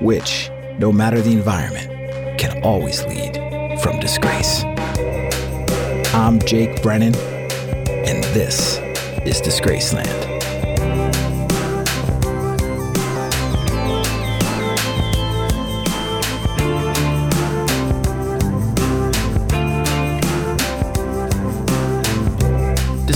which, 0.00 0.50
no 0.78 0.92
matter 0.92 1.20
the 1.20 1.32
environment, 1.32 2.38
can 2.38 2.62
always 2.62 3.04
lead 3.04 3.34
from 3.80 4.00
disgrace. 4.00 4.64
I'm 6.14 6.38
Jake 6.40 6.82
Brennan, 6.82 7.14
and 7.14 8.24
this 8.32 8.78
is 9.26 9.42
Disgraceland. 9.42 10.35